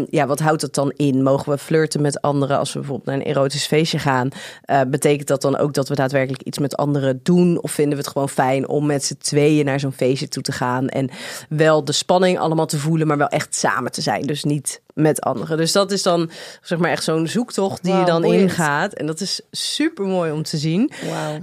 [0.09, 1.23] Ja, wat houdt het dan in?
[1.23, 4.22] Mogen we flirten met anderen als we bijvoorbeeld naar een erotisch feestje gaan?
[4.61, 7.61] Eh, betekent dat dan ook dat we daadwerkelijk iets met anderen doen?
[7.61, 10.51] Of vinden we het gewoon fijn om met z'n tweeën naar zo'n feestje toe te
[10.51, 10.87] gaan?
[10.89, 11.09] En
[11.49, 14.21] wel de spanning allemaal te voelen, maar wel echt samen te zijn.
[14.21, 15.57] Dus niet met anderen.
[15.57, 16.29] Dus dat is dan
[16.61, 18.41] zeg maar echt zo'n zoektocht die je dan boeiend.
[18.41, 18.93] ingaat.
[18.93, 20.91] En dat is super mooi om te zien.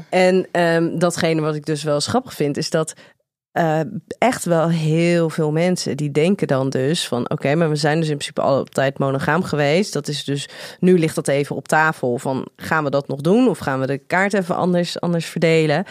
[0.09, 2.95] En ehm, datgene wat ik dus wel grappig vind, is dat
[3.53, 3.81] eh,
[4.19, 8.09] echt wel heel veel mensen die denken dan dus van oké, maar we zijn dus
[8.09, 9.93] in principe altijd monogaam geweest.
[9.93, 10.49] Dat is dus
[10.81, 13.87] nu ligt dat even op tafel van gaan we dat nog doen of gaan we
[13.87, 15.85] de kaart even anders, anders verdelen?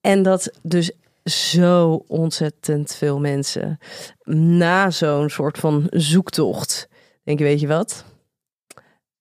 [0.00, 0.90] En dat dus
[1.24, 3.78] zo ontzettend veel mensen
[4.24, 6.88] na zo'n soort van zoektocht
[7.26, 8.04] denk je, weet je wat?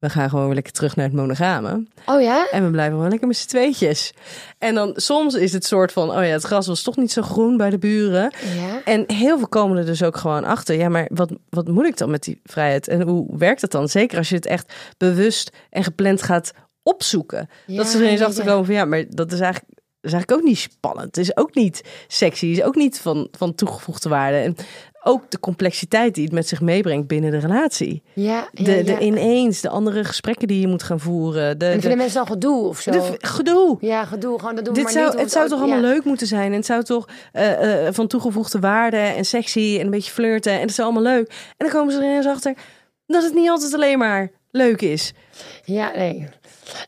[0.05, 1.85] We gaan gewoon lekker terug naar het monogame.
[2.05, 2.47] Oh ja?
[2.51, 4.13] En we blijven gewoon lekker met z'n tweetjes.
[4.57, 7.21] En dan soms is het soort van, oh ja, het gras was toch niet zo
[7.21, 8.33] groen bij de buren.
[8.55, 8.81] Ja.
[8.83, 10.75] En heel veel komen er dus ook gewoon achter.
[10.75, 12.87] Ja, maar wat, wat moet ik dan met die vrijheid?
[12.87, 13.89] En hoe werkt dat dan?
[13.89, 16.53] Zeker als je het echt bewust en gepland gaat
[16.83, 17.49] opzoeken.
[17.65, 18.49] dat ze er eens ja, achter ja.
[18.49, 19.73] komen van, ja, maar dat is eigenlijk...
[20.01, 21.05] Dat is eigenlijk ook niet spannend.
[21.05, 22.47] Het is ook niet sexy.
[22.47, 24.37] Het is ook niet van, van toegevoegde waarde.
[24.37, 24.55] En
[25.07, 28.03] ook de complexiteit die het met zich meebrengt binnen de relatie.
[28.13, 28.83] Ja, ja, De, ja.
[28.83, 31.57] de ineens, de andere gesprekken die je moet gaan voeren.
[31.59, 32.91] De, En de, vinden mensen dan gedoe of zo?
[32.91, 33.77] de gedoe.
[33.81, 34.39] ja, gedoe.
[34.39, 35.21] Gewoon, dat doen we Dit maar zou, niet.
[35.21, 35.87] het zou ook- toch allemaal ja.
[35.87, 36.51] leuk moeten zijn.
[36.51, 40.53] En het zou toch eh, eh, van toegevoegde waarde en sexy en een beetje flirten.
[40.53, 41.27] En het is allemaal leuk.
[41.29, 42.53] En dan komen ze er eens achter
[43.07, 45.13] dat het niet altijd alleen maar leuk is.
[45.63, 46.27] Ja, nee.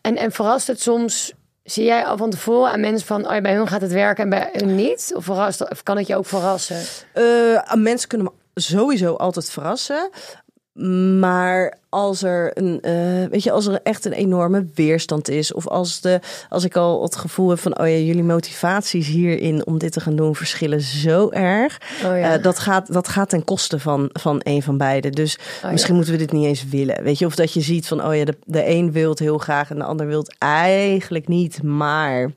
[0.01, 1.33] En, en verrast het soms...
[1.67, 3.29] Zie jij al van tevoren aan mensen van...
[3.29, 5.11] Oh, bij hun gaat het werken en bij hun niet?
[5.15, 6.81] Of, verrast, kan het je ook verrassen?
[7.13, 10.09] Eh, mensen kunnen me sowieso altijd verrassen.
[11.19, 15.67] Maar als er een, eh, weet je, als er echt een enorme weerstand is, of
[15.67, 16.19] als de,
[16.49, 19.99] als ik al het gevoel heb van, oh ja, jullie motivaties hierin om dit te
[19.99, 22.33] gaan doen verschillen zo erg, Oh ja.
[22.33, 25.11] Eh, dat gaat, dat gaat ten koste van, van een van beiden.
[25.11, 25.71] Dus ja.
[25.71, 28.15] misschien moeten we dit niet eens willen, weet je, of dat je ziet van, oh
[28.15, 31.63] ja, de, de een wil het heel graag en de ander wil het eigenlijk niet,
[31.63, 32.31] maar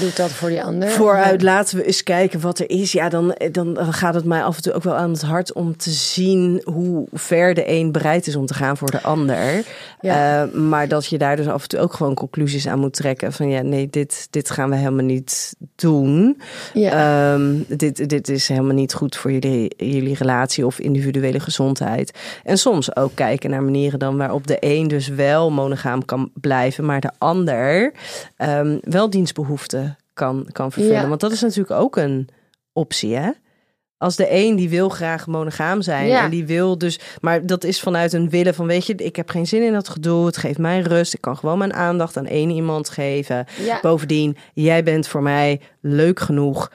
[0.00, 0.90] Doet dat voor die ander?
[0.90, 2.92] vooruit laten we eens kijken wat er is.
[2.92, 5.76] Ja, dan, dan gaat het mij af en toe ook wel aan het hart om
[5.76, 9.64] te zien hoe ver de een bereid is om te gaan voor de ander.
[10.00, 10.42] Ja.
[10.42, 13.32] Eh, maar dat je daar dus af en toe ook gewoon conclusies aan moet trekken.
[13.32, 16.40] Van ja, nee, dit, dit gaan we helemaal niet doen.
[16.74, 17.32] Ja.
[17.34, 22.18] Ehm, dit, dit is helemaal niet goed voor jullie, jullie relatie of individuele gezondheid.
[22.44, 26.84] En soms ook kijken naar manieren dan waarop de een dus wel monogaam kan blijven,
[26.84, 27.92] maar de ander
[28.36, 31.00] ehm, wel dienstbehoeften kan, kan vervullen.
[31.00, 31.08] Ja.
[31.08, 32.28] Want dat is natuurlijk ook een
[32.72, 33.30] optie, hè?
[34.00, 36.24] Als de een die wil graag monogaam zijn Ja.
[36.24, 39.30] en die wil dus, maar dat is vanuit een willen van, weet je, ik heb
[39.30, 42.26] geen zin in dat gedoe, het geeft mij rust, ik kan gewoon mijn aandacht aan
[42.26, 43.46] één iemand geven.
[43.64, 43.78] ja.
[43.82, 46.70] Bovendien, jij bent voor mij leuk genoeg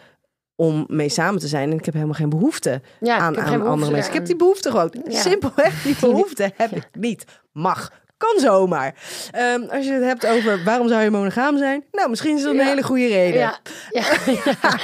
[0.55, 1.71] om mee samen te zijn.
[1.71, 4.11] En ik heb helemaal geen behoefte Ja, aan, ik heb aan geen behoefte andere mensen.
[4.11, 4.93] Ik heb die behoefte gewoon.
[5.07, 7.26] Simpelweg, die behoefte heb ik niet.
[7.51, 7.91] Mag.
[8.18, 8.95] Kan zomaar.
[9.32, 11.84] Ehm, als je het hebt over waarom zou je monogaam zijn?
[11.91, 12.66] Nou, misschien is dat een Ja.
[12.66, 13.39] hele goede reden.
[13.39, 13.59] Ja,
[13.91, 14.03] ja.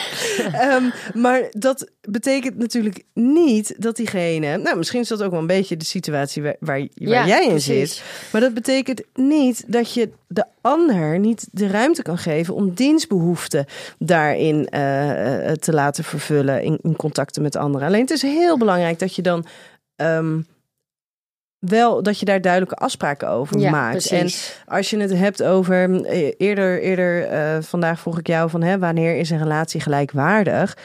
[0.72, 4.58] Ehm, maar dat betekent natuurlijk niet dat diegene...
[4.58, 7.96] Nou, misschien is dat ook wel een beetje de situatie waar, waar, jij in precies.
[7.96, 8.04] zit.
[8.32, 12.54] Maar dat betekent niet dat je de ander niet de ruimte kan geven...
[12.54, 13.66] om dienstbehoeften
[14.00, 17.88] daarin eh, eh, te laten vervullen in, in contacten met anderen.
[17.88, 19.46] Alleen het is heel belangrijk dat je dan...
[19.96, 20.40] ehm,
[21.62, 24.10] wel dat je daar duidelijke afspraken over Ja, maakt.
[24.12, 24.64] En precies.
[24.66, 28.80] als je het hebt over eh, eerder, eerder eh, vandaag vroeg ik jou van hè,
[28.80, 30.78] wanneer is een relatie gelijkwaardig?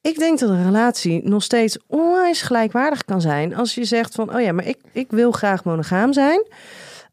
[0.00, 4.34] Ik denk dat een relatie nog steeds onwijs gelijkwaardig kan zijn als je zegt van
[4.34, 6.46] oh ja, maar ik, ik wil graag monogaam zijn.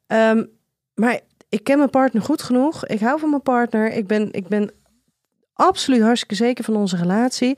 [0.07, 0.43] Ehm,
[0.93, 2.85] maar ik ken mijn partner goed genoeg.
[2.85, 3.91] Ik hou van mijn partner.
[3.91, 4.71] Ik ben, ik ben
[5.53, 7.57] absoluut hartstikke zeker van onze relatie.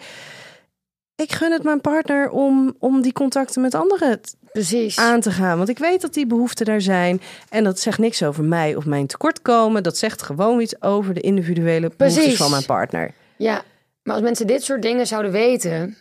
[1.16, 4.20] Ik gun het mijn partner om, om die contacten met anderen
[4.52, 4.98] Precies.
[4.98, 5.58] aan te gaan.
[5.58, 7.22] Want ik weet dat die behoeften daar zijn.
[7.50, 9.84] En dat zegt niks over mij of mijn tekortkomen.
[9.84, 12.38] Dat zegt gewoon iets over de individuele behoeftes Precies.
[12.38, 13.14] van mijn partner.
[13.38, 13.64] Ja,
[14.04, 15.98] maar als mensen dit soort dingen zouden weten...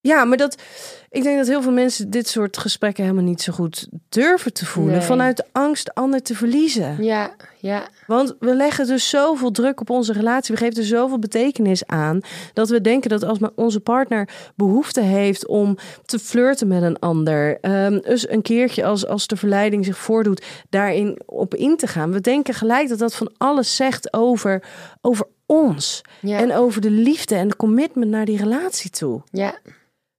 [0.00, 0.62] Ja, maar dat,
[1.10, 4.66] ik denk dat heel veel mensen dit soort gesprekken helemaal niet zo goed durven te
[4.66, 4.94] voelen.
[4.96, 5.02] Nee.
[5.02, 7.04] Vanuit de angst ander te verliezen.
[7.04, 7.34] Ja,
[7.64, 10.54] ja, Want we leggen dus zoveel druk op onze relatie.
[10.54, 12.20] We geven er zoveel betekenis aan.
[12.52, 17.58] Dat we denken dat als onze partner behoefte heeft om te flirten met een ander.
[17.60, 22.12] ehm, dus een keertje als, als de verleiding zich voordoet, daarin op in te gaan.
[22.12, 24.62] We denken gelijk dat dat van alles zegt over,
[25.00, 26.00] over ons.
[26.20, 29.22] ja, En over de liefde en de commitment naar die relatie toe.
[29.30, 29.58] ja,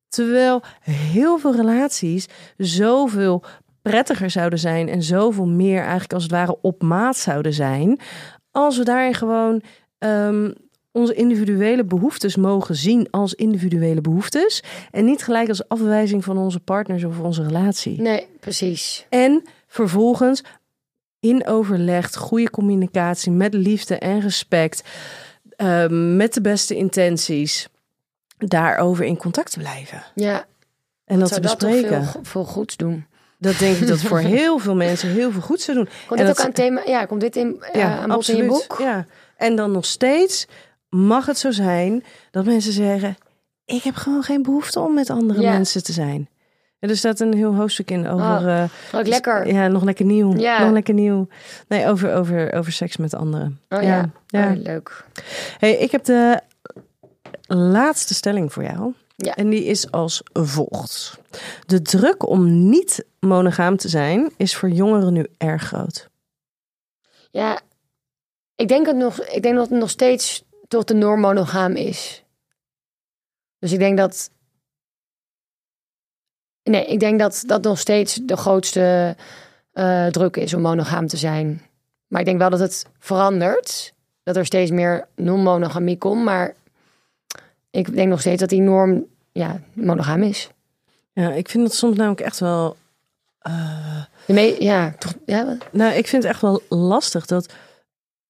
[0.07, 2.25] Terwijl heel veel relaties
[2.57, 3.43] zoveel
[3.91, 7.99] prettiger zouden zijn en zoveel meer eigenlijk als het ware op maat zouden zijn.
[8.51, 9.61] Als we daarin gewoon
[9.97, 10.51] ehm,
[10.91, 14.63] onze individuele behoeftes mogen zien als individuele behoeftes.
[14.91, 18.01] En niet gelijk als afwijzing van onze partners of onze relatie.
[18.01, 19.05] nee, precies.
[19.09, 20.43] En vervolgens
[21.19, 24.83] in overleg, goede communicatie met liefde en respect.
[25.55, 27.67] ehm, met de beste intenties.
[28.37, 30.03] Daarover in contact te blijven.
[30.15, 30.45] Ja,
[31.05, 32.03] En dat te zou dat toch bespreken.
[32.03, 33.05] veel, go- veel goeds doen.
[33.45, 35.89] Dat denk ik dat voor heel veel mensen heel veel goed zou doen.
[36.07, 36.81] Komt dit ook aan thema?
[36.85, 38.75] Ja, komt dit in, ja, aan bod in je boek?
[38.79, 39.05] Ja.
[39.37, 40.47] En dan nog steeds
[40.89, 43.17] mag het zo zijn dat mensen zeggen:
[43.65, 45.51] Ik heb gewoon geen behoefte om met andere Ja.
[45.51, 46.29] mensen te zijn.
[46.79, 48.25] En er staat een heel hoofdstuk in over.
[48.25, 49.47] Oh, eh, Wat lekker.
[49.47, 50.37] Ja, nog lekker nieuw.
[50.37, 50.63] Ja.
[50.63, 51.27] Nog lekker nieuw.
[51.67, 53.59] Nee, over, over, over seks met anderen.
[53.69, 54.51] Oh ja, ja.
[54.51, 55.05] Oh, leuk.
[55.57, 56.41] Hey, ik heb de
[57.47, 58.93] laatste stelling voor jou.
[59.15, 59.35] Ja.
[59.35, 61.19] En die is als volgt.
[61.65, 66.09] De druk om niet monogaam te zijn is voor jongeren nu erg groot.
[67.31, 67.61] Ja,
[68.55, 72.23] ik denk, het nog, ik denk dat het nog steeds toch de norm monogaam is.
[73.59, 74.29] Dus ik denk dat...
[76.63, 79.15] Nee, ik denk dat dat nog steeds de grootste
[79.71, 81.61] eh, druk is om monogaam te zijn.
[82.07, 83.93] Maar ik denk wel dat het verandert.
[84.23, 86.23] Dat er steeds meer non-monogamie komt.
[86.23, 86.55] Maar
[87.75, 90.49] ik denk nog steeds dat die norm ja, monogaam is.
[91.13, 92.75] Ja, ik vind het soms namelijk echt wel.
[94.27, 97.53] me ja, toch, ja, nou, ik vind het echt wel lastig dat.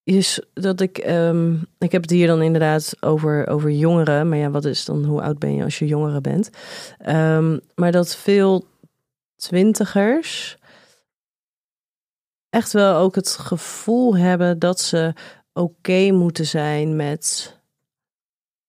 [0.03, 4.29] Je, s- dat ik, ehm, ik heb het hier dan inderdaad over, over jongeren.
[4.29, 6.49] Maar ja, wat is dan, hoe oud ben je als je jongere bent?
[6.97, 8.65] Ehm, maar dat veel
[9.35, 10.57] twintigers
[12.49, 15.13] echt wel ook het gevoel hebben dat ze
[15.53, 17.54] oké moeten zijn met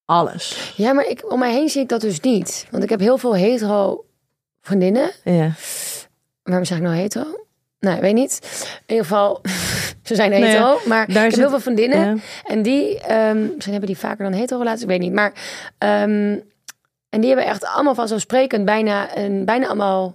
[0.07, 0.73] alles.
[0.77, 2.67] ja, maar ik, om mij heen zie ik dat dus niet.
[2.71, 4.05] Want ik heb heel veel hetero
[4.61, 5.11] vriendinnen.
[5.25, 5.51] Ja.
[6.43, 7.45] Waarom zeg ik nou hetero?
[7.81, 8.39] Nou, ik weet niet.
[8.87, 9.41] In ieder geval,
[10.03, 10.79] ze zijn Nou ja, hetero.
[10.89, 12.15] maar ik daar heb zit- heel veel vriendinnen.
[12.15, 12.23] Ja.
[12.45, 15.13] En die, ehm, misschien hebben die vaker dan hetero relaties, ik weet niet.
[15.13, 15.33] Maar,
[15.79, 16.37] ehm,
[17.09, 20.15] en die hebben echt allemaal vanzelfsprekend bijna, een, bijna allemaal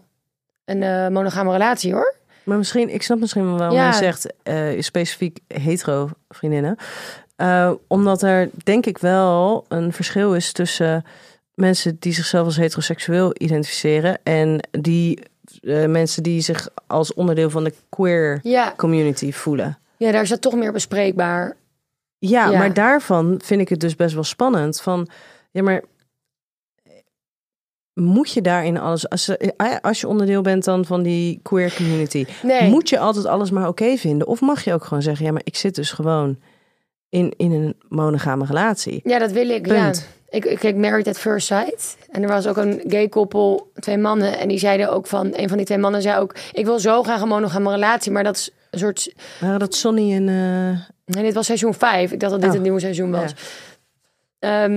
[0.66, 2.14] een eh, monogame relatie hoor.
[2.44, 3.88] Maar misschien, ik snap misschien wel waarom Ja.
[3.88, 6.76] je zegt eh, specifiek hetero vriendinnen.
[7.42, 11.06] Eh, omdat er denk ik wel een verschil is tussen
[11.54, 15.20] mensen die zichzelf als heteroseksueel identificeren en die
[15.62, 19.78] eh, mensen die zich als onderdeel van de queer Ja, community voelen.
[19.98, 21.56] ja daar is dat toch meer bespreekbaar.
[22.18, 22.58] Ja, Ja.
[22.58, 24.82] maar daarvan vind ik het dus best wel spannend.
[24.82, 25.08] Van
[25.52, 25.82] ja, maar
[27.94, 32.26] moet je daarin alles als, eh, als je onderdeel bent dan van die queer community?
[32.44, 34.28] Nee, Moet je altijd alles maar oké vinden?
[34.28, 36.38] Of mag je ook gewoon zeggen, ja, maar ik zit dus gewoon
[37.12, 39.02] in, in een monogame relatie.
[39.04, 39.62] ja, dat wil ik.
[39.62, 39.98] Punt.
[39.98, 40.38] Ja.
[40.38, 41.98] Ik, ik keek Married at First Sight.
[42.12, 44.38] En er was ook een gay koppel, twee mannen.
[44.40, 46.36] En die zeiden ook van, een van die twee mannen zei ook...
[46.54, 50.14] Ik wil zo graag een monogame relatie, maar dat is een soort Waren dat Sonny
[50.14, 50.30] en...
[50.30, 50.80] eh,
[51.16, 52.12] Nee, dit was seizoen 5.
[52.12, 52.56] Ik dacht dat dit Oh.
[52.56, 53.34] het nieuwe seizoen was.
[54.40, 54.70] Ja.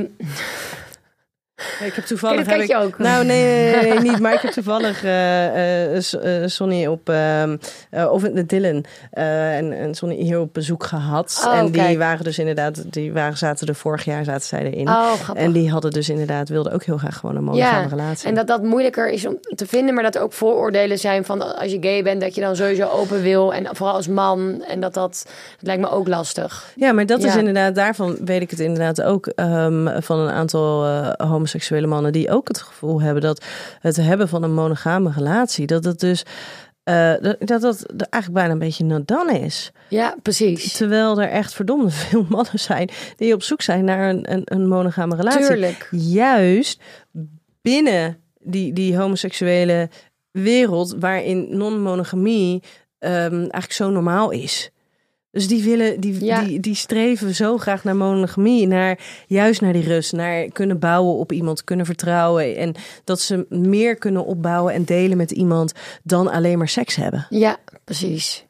[1.84, 2.36] Ik heb toevallig.
[2.46, 2.98] Ken dat heb ik, ook?
[2.98, 4.18] Nou, nee, nee, nee, niet.
[4.18, 7.08] Maar ik heb toevallig eh, Sonny op.
[7.08, 8.84] eh, of de Dylan.
[9.10, 11.44] en, en Sonny hier op bezoek gehad.
[11.46, 11.98] Oh, en die kijk.
[11.98, 12.92] waren dus inderdaad.
[12.92, 14.88] Die waren, zaten er vorig jaar zaten zij erin.
[14.88, 16.48] oh, en die hadden dus inderdaad.
[16.48, 18.28] wilden ook heel graag gewoon een monogame relatie.
[18.28, 21.56] En dat dat moeilijker is om te vinden, maar dat er ook vooroordelen zijn van
[21.56, 23.54] als je gay bent, dat je dan sowieso open wil.
[23.54, 24.64] En vooral als man.
[24.68, 25.26] En dat dat,
[25.60, 26.72] lijkt me ook lastig.
[26.76, 30.84] Ja, maar dat is inderdaad, daarvan weet ik het inderdaad ook ehm, van een aantal
[30.84, 31.10] eh,
[31.54, 33.44] homoseksuele mannen die ook het gevoel hebben dat
[33.80, 36.24] het hebben van een monogame relatie, dat het dus
[36.82, 39.72] eh, dat, dat dat eigenlijk bijna een beetje nadan is.
[39.88, 40.72] Ja, precies.
[40.72, 44.68] Terwijl er echt verdomde veel mannen zijn die op zoek zijn naar een, een, een
[44.68, 45.46] monogame relatie.
[45.46, 45.88] Tuurlijk.
[45.90, 46.82] Juist
[47.62, 49.88] binnen die, die homoseksuele
[50.30, 52.62] wereld waarin non-monogamie
[52.98, 54.70] ehm, eigenlijk zo normaal is.
[55.34, 56.42] Dus die willen, die, Ja.
[56.42, 61.14] die, die streven zo graag naar monogamie, naar juist naar die rust, naar kunnen bouwen
[61.14, 62.74] op iemand, kunnen vertrouwen en
[63.04, 65.72] dat ze meer kunnen opbouwen en delen met iemand
[66.02, 67.26] dan alleen maar seks hebben.
[67.30, 68.46] Ja, precies.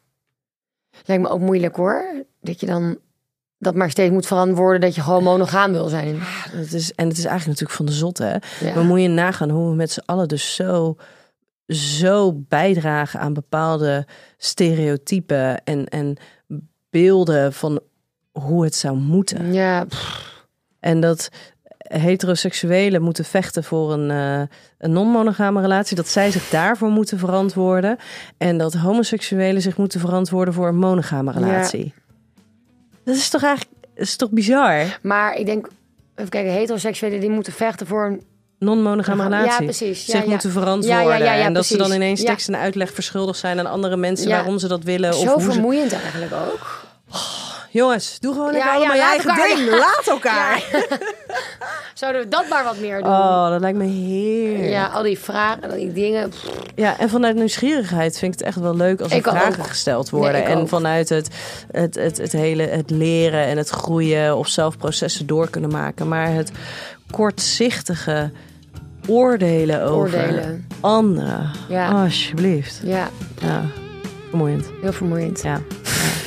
[1.05, 2.24] Lijkt me ook moeilijk hoor.
[2.41, 2.99] Dat je dan
[3.59, 6.16] dat maar steeds moet verantwoorden dat je gewoon monogaam wil zijn.
[6.51, 8.32] Het is, en het is eigenlijk natuurlijk van de zot, hè?
[8.66, 8.74] Ja.
[8.74, 10.97] Maar moet je nagaan hoe we met z'n allen dus zo,
[11.66, 14.07] zo bijdragen aan bepaalde
[14.37, 16.16] stereotypen en, en
[17.01, 17.80] beelden van
[18.32, 19.53] hoe het zou moeten.
[19.53, 20.32] Ja, pff,
[20.80, 21.28] En dat
[21.78, 27.97] heteroseksuelen moeten vechten voor een, eh, een non-monogame relatie, dat zij zich daarvoor moeten verantwoorden.
[28.38, 31.95] En dat homoseksuelen zich moeten verantwoorden voor een monogame relatie.
[33.05, 34.99] Dat is toch eigenlijk is toch bizar?
[35.03, 35.68] maar ik denk,
[36.14, 38.22] even kijken, heteroseksuelen die moeten vechten voor een...
[38.59, 39.64] Non-monogame Ja, relatie.
[39.64, 40.07] precies.
[40.07, 40.30] Ja, zich ja.
[40.30, 41.05] moeten verantwoorden.
[41.07, 42.26] Ja, ja, ja, ja, en dat ze dan ineens Ja.
[42.26, 44.34] tekst en uitleg verschuldigd zijn aan andere mensen Ja.
[44.36, 45.11] waarom ze dat willen.
[45.11, 45.51] Of Zo hoe ze...
[45.53, 46.84] vermoeiend eigenlijk ook.
[47.74, 49.70] Jongens, doe gewoon lekker Ja, allemaal ja, je eigen elkaar- ding.
[49.86, 50.62] Laat elkaar.
[51.94, 53.06] Zouden we dat maar wat meer doen?
[53.12, 54.68] Oh, dat lijkt me heerlijk.
[54.70, 56.32] Ja, al die vragen en al die dingen.
[56.74, 59.36] Ja, en vanuit nieuwsgierigheid vind ik het echt wel leuk als er Ik ook.
[59.36, 60.32] vragen gesteld worden.
[60.32, 60.68] Nee, en ook.
[60.68, 61.28] vanuit het,
[61.70, 66.08] het, het, het hele het leren en het groeien of zelf processen door kunnen maken.
[66.08, 66.52] Maar het
[67.10, 68.30] kortzichtige
[69.08, 70.66] oordelen over Oordelen.
[70.80, 71.50] anderen.
[71.68, 71.88] Ja.
[71.90, 72.80] Alsjeblieft.
[72.84, 73.08] Ja,
[73.40, 73.62] Ja,
[74.28, 74.66] vermoeiend.
[74.82, 75.42] heel vermoeiend.
[75.42, 75.60] Ja.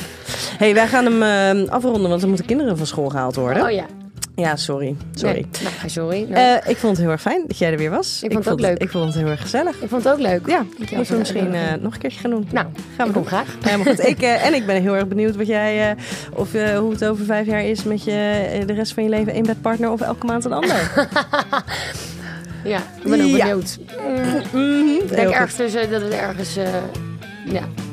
[0.58, 1.22] hey, wij gaan hem
[1.66, 3.62] eh, afronden, want er moeten kinderen van school gehaald worden.
[3.64, 3.84] Oh ja.
[4.34, 4.96] Ja, sorry.
[5.14, 5.34] Sorry.
[5.34, 5.46] Nee,
[5.78, 6.26] nou, sorry.
[6.32, 8.20] Eh, ik vond het heel erg fijn dat jij er weer was.
[8.22, 8.78] Ik vond het ook leuk.
[8.78, 9.80] Ik vond het heel erg gezellig.
[9.80, 10.46] ik vond het ook leuk.
[10.46, 12.48] Ja, moeten we misschien eh, nog een keertje gaan doen.
[12.52, 13.26] Nou, Gaan we ik doen.
[13.26, 13.56] graag.
[13.62, 14.06] Helemaal goed.
[14.06, 15.96] Ik, en ik ben heel erg benieuwd wat jij,
[16.34, 19.42] of, hoe het over vijf jaar is met je de rest van je leven één
[19.42, 20.90] bedpartner of elke maand een ander.
[22.64, 23.44] Ja, ik ben ook Ja.
[23.46, 23.78] benieuwd.
[24.52, 24.86] Mhm.
[24.88, 26.54] Ik Heel denk ergens tussen dat het ergens...
[27.44, 27.87] ja, ik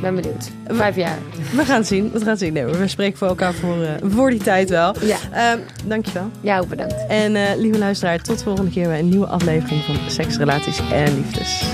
[0.00, 0.50] ben benieuwd.
[0.66, 1.18] Vijf jaar.
[1.54, 2.10] We gaan het zien.
[2.12, 2.52] We gaan zien.
[2.52, 4.94] Nee, we spreken voor elkaar voor, eh, voor die tijd wel.
[5.00, 6.30] Ja, Ehm, dankjewel.
[6.40, 6.94] jou ook bedankt.
[7.08, 10.80] En eh, lieve luisteraar, tot de volgende keer bij een nieuwe aflevering van Seks, Relaties
[10.92, 11.64] en Liefdes.